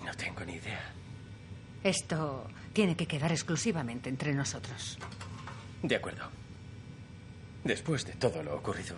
No 0.03 0.13
tengo 0.13 0.43
ni 0.43 0.55
idea. 0.55 0.91
Esto 1.83 2.49
tiene 2.73 2.97
que 2.97 3.07
quedar 3.07 3.31
exclusivamente 3.31 4.09
entre 4.09 4.33
nosotros. 4.33 4.97
De 5.81 5.95
acuerdo. 5.95 6.25
Después 7.63 8.05
de 8.05 8.11
todo 8.13 8.43
lo 8.43 8.57
ocurrido, 8.57 8.95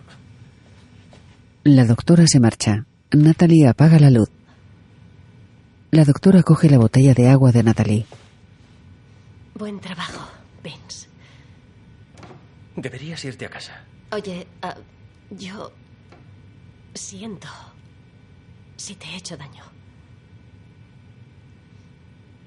La 1.64 1.86
doctora 1.86 2.26
se 2.26 2.40
marcha. 2.40 2.86
Natalie 3.12 3.68
apaga 3.68 4.00
la 4.00 4.10
luz. 4.10 4.30
La 5.92 6.04
doctora 6.04 6.42
coge 6.42 6.70
la 6.70 6.80
botella 6.80 7.14
de 7.14 7.30
agua 7.30 7.52
de 7.52 7.64
Natalie. 7.64 8.06
Buen 9.54 9.80
trabajo, 9.80 10.28
Vince. 10.64 11.08
deberías 12.76 13.24
irte 13.24 13.46
a 13.46 13.50
casa. 13.50 13.84
Oye, 14.12 14.48
ah, 14.64 14.76
yo 15.30 15.72
siento 16.94 17.48
si 18.86 18.94
te 18.94 19.08
he 19.08 19.16
hecho 19.16 19.36
daño. 19.36 19.64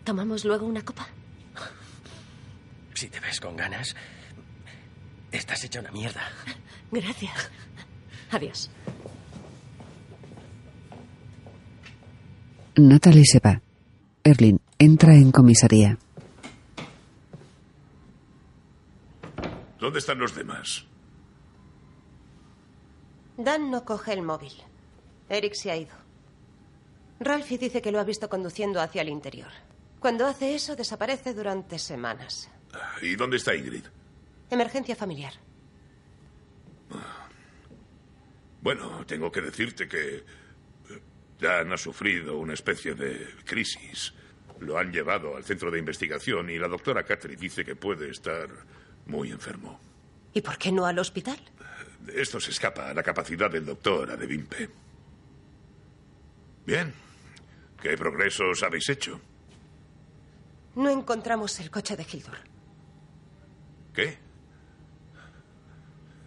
¿Tomamos 0.04 0.44
luego 0.44 0.66
una 0.66 0.84
copa? 0.84 1.08
Si 2.94 3.08
te 3.08 3.18
ves 3.18 3.40
con 3.40 3.56
ganas, 3.56 3.96
estás 5.32 5.64
hecha 5.64 5.80
una 5.80 5.90
mierda. 5.90 6.22
Gracias. 6.92 7.50
Adiós. 8.30 8.70
Natalie 12.76 13.24
se 13.24 13.40
va. 13.40 13.60
Erlin 14.22 14.60
entra 14.78 15.14
en 15.14 15.32
comisaría. 15.32 15.98
¿Dónde 19.80 19.98
están 19.98 20.18
los 20.20 20.36
demás? 20.36 20.86
Dan 23.36 23.72
no 23.72 23.84
coge 23.84 24.12
el 24.12 24.22
móvil. 24.22 24.52
Eric 25.28 25.54
se 25.54 25.72
ha 25.72 25.76
ido. 25.76 26.07
Ralphie 27.20 27.58
dice 27.58 27.82
que 27.82 27.92
lo 27.92 28.00
ha 28.00 28.04
visto 28.04 28.28
conduciendo 28.28 28.80
hacia 28.80 29.02
el 29.02 29.08
interior. 29.08 29.50
Cuando 30.00 30.26
hace 30.26 30.54
eso, 30.54 30.76
desaparece 30.76 31.34
durante 31.34 31.78
semanas. 31.78 32.48
¿Y 33.02 33.16
dónde 33.16 33.38
está 33.38 33.54
Ingrid? 33.54 33.84
Emergencia 34.50 34.94
familiar. 34.94 35.32
Bueno, 38.60 39.04
tengo 39.06 39.30
que 39.30 39.40
decirte 39.40 39.88
que 39.88 40.16
eh, 40.16 40.22
Dan 41.40 41.72
ha 41.72 41.76
sufrido 41.76 42.38
una 42.38 42.54
especie 42.54 42.94
de 42.94 43.26
crisis. 43.44 44.12
Lo 44.60 44.78
han 44.78 44.92
llevado 44.92 45.36
al 45.36 45.44
centro 45.44 45.70
de 45.70 45.78
investigación 45.78 46.50
y 46.50 46.58
la 46.58 46.68
doctora 46.68 47.04
Catherine 47.04 47.40
dice 47.40 47.64
que 47.64 47.76
puede 47.76 48.10
estar 48.10 48.48
muy 49.06 49.30
enfermo. 49.30 49.80
¿Y 50.34 50.40
por 50.40 50.58
qué 50.58 50.72
no 50.72 50.86
al 50.86 50.98
hospital? 50.98 51.38
Esto 52.14 52.40
se 52.40 52.50
escapa 52.50 52.90
a 52.90 52.94
la 52.94 53.02
capacidad 53.02 53.50
del 53.50 53.66
doctor 53.66 54.10
Adevimpe. 54.10 54.68
Bien. 56.66 56.92
¿Qué 57.80 57.96
progresos 57.96 58.62
habéis 58.62 58.88
hecho? 58.88 59.20
No 60.74 60.90
encontramos 60.90 61.58
el 61.60 61.70
coche 61.70 61.96
de 61.96 62.04
Hildur. 62.10 62.36
¿Qué? 63.92 64.18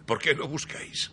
¿Por 0.06 0.18
qué 0.18 0.34
lo 0.34 0.48
buscáis? 0.48 1.12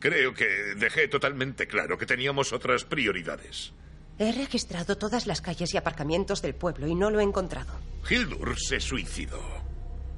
Creo 0.00 0.32
que 0.32 0.46
dejé 0.76 1.08
totalmente 1.08 1.66
claro 1.66 1.98
que 1.98 2.06
teníamos 2.06 2.52
otras 2.52 2.84
prioridades. 2.84 3.72
He 4.18 4.32
registrado 4.32 4.96
todas 4.98 5.26
las 5.26 5.40
calles 5.40 5.74
y 5.74 5.76
aparcamientos 5.76 6.42
del 6.42 6.54
pueblo 6.54 6.86
y 6.88 6.94
no 6.94 7.10
lo 7.10 7.20
he 7.20 7.22
encontrado. 7.24 7.72
Hildur 8.08 8.58
se 8.58 8.80
suicidó. 8.80 9.40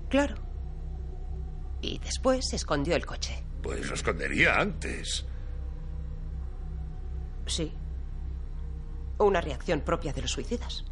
Claro. 0.08 0.36
Y 1.82 1.98
después 1.98 2.52
escondió 2.52 2.94
el 2.94 3.06
coche. 3.06 3.42
Pues 3.62 3.86
lo 3.88 3.94
escondería 3.94 4.58
antes. 4.58 5.26
Sí. 7.46 7.72
Una 9.20 9.40
reacción 9.40 9.82
propia 9.82 10.12
de 10.12 10.22
los 10.22 10.30
suicidas. 10.30 10.84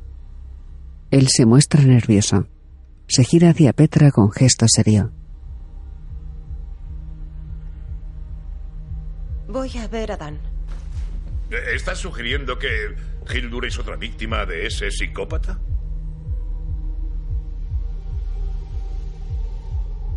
Él 1.11 1.29
se 1.29 1.47
muestra 1.47 1.83
nervioso. 1.83 2.47
Se 3.07 3.25
gira 3.25 3.51
hacia 3.51 3.73
Petra 3.73 4.11
con 4.11 4.31
gesto 4.31 4.67
serio. 4.69 5.13
Voy 9.49 9.71
a 9.79 9.89
ver 9.89 10.13
a 10.13 10.19
Dan. 10.19 10.39
¿Estás 11.73 11.99
sugiriendo 11.99 12.59
que 12.59 12.69
Hildur 13.35 13.65
es 13.65 13.79
otra 13.79 13.97
víctima 13.97 14.45
de 14.45 14.67
ese 14.67 14.91
psicópata? 14.91 15.59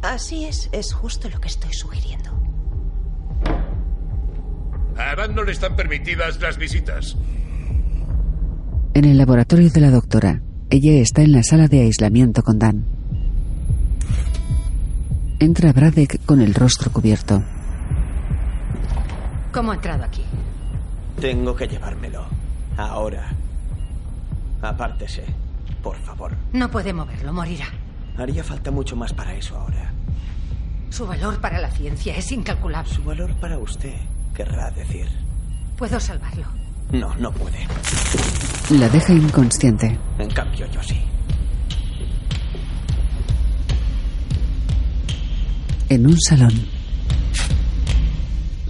Así 0.01 0.43
es, 0.43 0.70
es 0.74 0.93
justo 0.93 1.30
lo 1.30 1.39
que 1.39 1.47
estoy 1.47 1.72
sugiriendo. 1.72 2.30
A 4.97 5.16
Dan 5.16 5.34
no 5.34 5.43
le 5.43 5.53
están 5.53 5.78
permitidas 5.78 6.41
las 6.41 6.57
visitas. 6.57 7.16
En 8.93 9.05
el 9.05 9.17
laboratorio 9.17 9.69
de 9.69 9.79
la 9.79 9.89
doctora, 9.89 10.41
ella 10.69 10.91
está 10.93 11.21
en 11.21 11.31
la 11.31 11.43
sala 11.43 11.69
de 11.69 11.79
aislamiento 11.79 12.43
con 12.43 12.59
Dan. 12.59 12.85
Entra 15.39 15.71
Bradek 15.71 16.25
con 16.25 16.41
el 16.41 16.53
rostro 16.53 16.91
cubierto. 16.91 17.41
¿Cómo 19.53 19.71
ha 19.71 19.75
entrado 19.75 20.03
aquí? 20.03 20.23
Tengo 21.21 21.55
que 21.55 21.67
llevármelo. 21.67 22.25
Ahora. 22.75 23.33
Apártese, 24.61 25.23
por 25.81 25.95
favor. 25.97 26.35
No 26.51 26.69
puede 26.69 26.91
moverlo, 26.91 27.31
morirá. 27.31 27.67
Haría 28.17 28.43
falta 28.43 28.71
mucho 28.71 28.97
más 28.97 29.13
para 29.13 29.33
eso 29.33 29.57
ahora. 29.57 29.93
Su 30.89 31.07
valor 31.07 31.39
para 31.39 31.59
la 31.59 31.71
ciencia 31.71 32.13
es 32.17 32.29
incalculable. 32.33 32.91
Su 32.91 33.03
valor 33.03 33.33
para 33.35 33.57
usted, 33.57 33.95
querrá 34.35 34.69
decir. 34.71 35.07
Puedo 35.77 35.97
salvarlo. 35.99 36.61
No, 36.91 37.15
no 37.15 37.32
puede. 37.32 37.67
La 38.71 38.89
deja 38.89 39.13
inconsciente. 39.13 39.97
En 40.19 40.29
cambio, 40.32 40.65
yo 40.71 40.82
sí. 40.84 40.99
En 45.89 46.07
un 46.07 46.17
salón, 46.21 46.53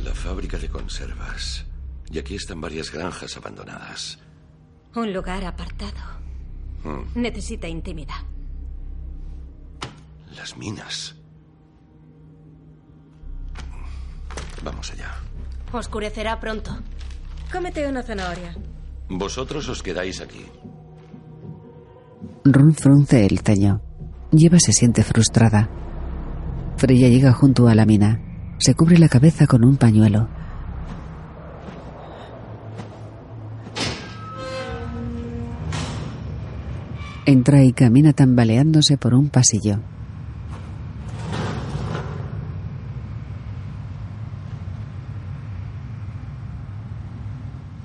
La 0.03 0.13
fábrica 0.15 0.57
de 0.57 0.69
conservas. 0.69 1.65
Y 2.11 2.17
aquí 2.19 2.35
están 2.35 2.59
varias 2.59 2.91
granjas 2.91 3.37
abandonadas. 3.37 4.17
Un 4.95 5.13
lugar 5.13 5.45
apartado. 5.45 6.19
Mm, 6.83 7.21
Necesita 7.21 7.67
intimidad. 7.67 8.15
Las 10.35 10.57
minas. 10.57 11.15
Vamos 14.63 14.91
allá. 14.91 15.15
Oscurecerá 15.71 16.39
pronto. 16.39 16.77
Cómete 17.51 17.87
una 17.87 18.01
zanahoria. 18.01 18.55
Vosotros 19.09 19.67
os 19.67 19.83
quedáis 19.83 20.21
aquí. 20.21 20.45
Ron 22.45 22.73
frunce 22.73 23.25
el 23.25 23.39
ceño. 23.39 23.81
Lleva 24.31 24.57
se 24.59 24.71
siente 24.71 25.03
frustrada. 25.03 25.69
Freya 26.77 27.09
llega 27.09 27.33
junto 27.33 27.67
a 27.67 27.75
la 27.75 27.85
mina. 27.85 28.21
Se 28.57 28.73
cubre 28.73 28.97
la 28.97 29.09
cabeza 29.09 29.47
con 29.47 29.65
un 29.65 29.75
pañuelo. 29.75 30.29
Entra 37.25 37.63
y 37.63 37.73
camina 37.73 38.13
tambaleándose 38.13 38.97
por 38.97 39.13
un 39.13 39.29
pasillo. 39.29 39.79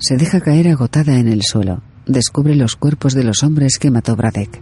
Se 0.07 0.15
deja 0.15 0.39
caer 0.39 0.69
agotada 0.69 1.19
en 1.19 1.27
el 1.27 1.41
suelo. 1.43 1.81
Descubre 2.05 2.55
los 2.55 2.77
cuerpos 2.77 3.13
de 3.13 3.25
los 3.25 3.43
hombres 3.43 3.77
que 3.77 3.91
mató 3.91 4.15
Bradek. 4.15 4.61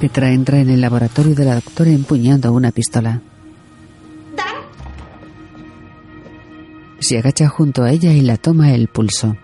Petra 0.00 0.32
entra 0.32 0.58
en 0.58 0.70
el 0.70 0.80
laboratorio 0.80 1.36
de 1.36 1.44
la 1.44 1.54
doctora 1.54 1.92
empuñando 1.92 2.52
una 2.52 2.72
pistola. 2.72 3.22
Se 6.98 7.16
agacha 7.16 7.46
junto 7.46 7.84
a 7.84 7.92
ella 7.92 8.12
y 8.12 8.22
la 8.22 8.38
toma 8.38 8.74
el 8.74 8.88
pulso. 8.88 9.36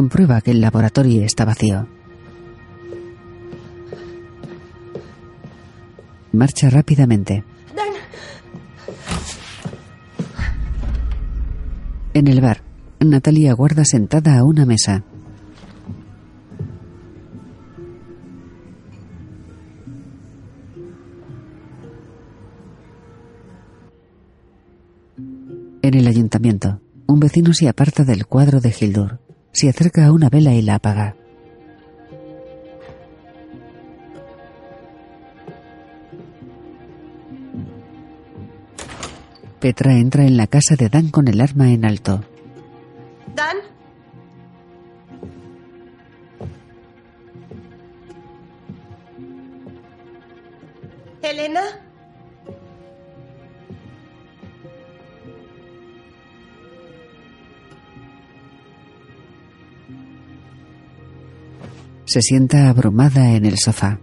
Comprueba 0.00 0.40
que 0.40 0.52
el 0.52 0.62
laboratorio 0.62 1.24
está 1.24 1.44
vacío. 1.44 1.86
Marcha 6.32 6.70
rápidamente. 6.70 7.44
Dan, 7.76 7.92
En 12.14 12.28
el 12.28 12.40
bar, 12.40 12.62
Natalia 13.00 13.50
aguarda 13.50 13.84
sentada 13.84 14.38
a 14.38 14.44
una 14.44 14.64
mesa. 14.64 15.04
En 25.82 25.94
el 25.94 26.06
ayuntamiento, 26.06 26.80
un 27.06 27.20
vecino 27.20 27.52
se 27.52 27.68
aparta 27.68 28.04
del 28.04 28.24
cuadro 28.24 28.62
de 28.62 28.74
Hildur. 28.80 29.29
Se 29.52 29.68
acerca 29.68 30.06
a 30.06 30.12
una 30.12 30.28
vela 30.28 30.54
y 30.54 30.62
la 30.62 30.76
apaga. 30.76 31.16
Petra 39.60 39.92
entra 39.94 40.24
en 40.24 40.38
la 40.38 40.46
casa 40.46 40.74
de 40.74 40.88
Dan 40.88 41.10
con 41.10 41.28
el 41.28 41.40
arma 41.40 41.70
en 41.70 41.84
alto. 41.84 42.24
Se 62.10 62.20
sienta 62.22 62.68
abrumada 62.68 63.36
en 63.36 63.46
el 63.46 63.56
sofá. 63.56 64.00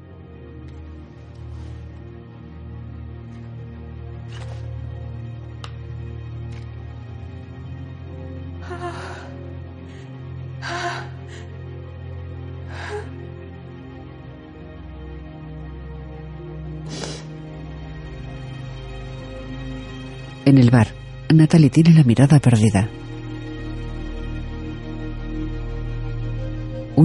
En 20.45 20.57
el 20.57 20.69
bar, 20.71 20.87
Natalie 21.33 21.69
tiene 21.69 21.89
la 21.93 22.05
mirada 22.05 22.39
perdida. 22.39 22.87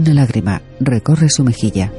Una 0.03 0.15
lágrima 0.15 0.61
recorre 0.81 1.29
su 1.29 1.45
mejilla. 1.45 1.93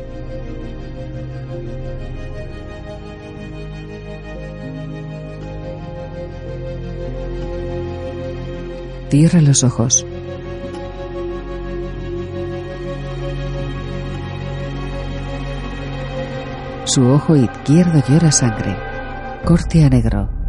Cierra 9.09 9.39
los 9.39 9.63
ojos. 9.63 10.05
Su 16.83 17.07
ojo 17.07 17.37
izquierdo 17.37 18.03
llora 18.09 18.33
sangre. 18.33 18.75
Corte 19.45 19.85
a 19.85 19.89
negro. 19.89 20.42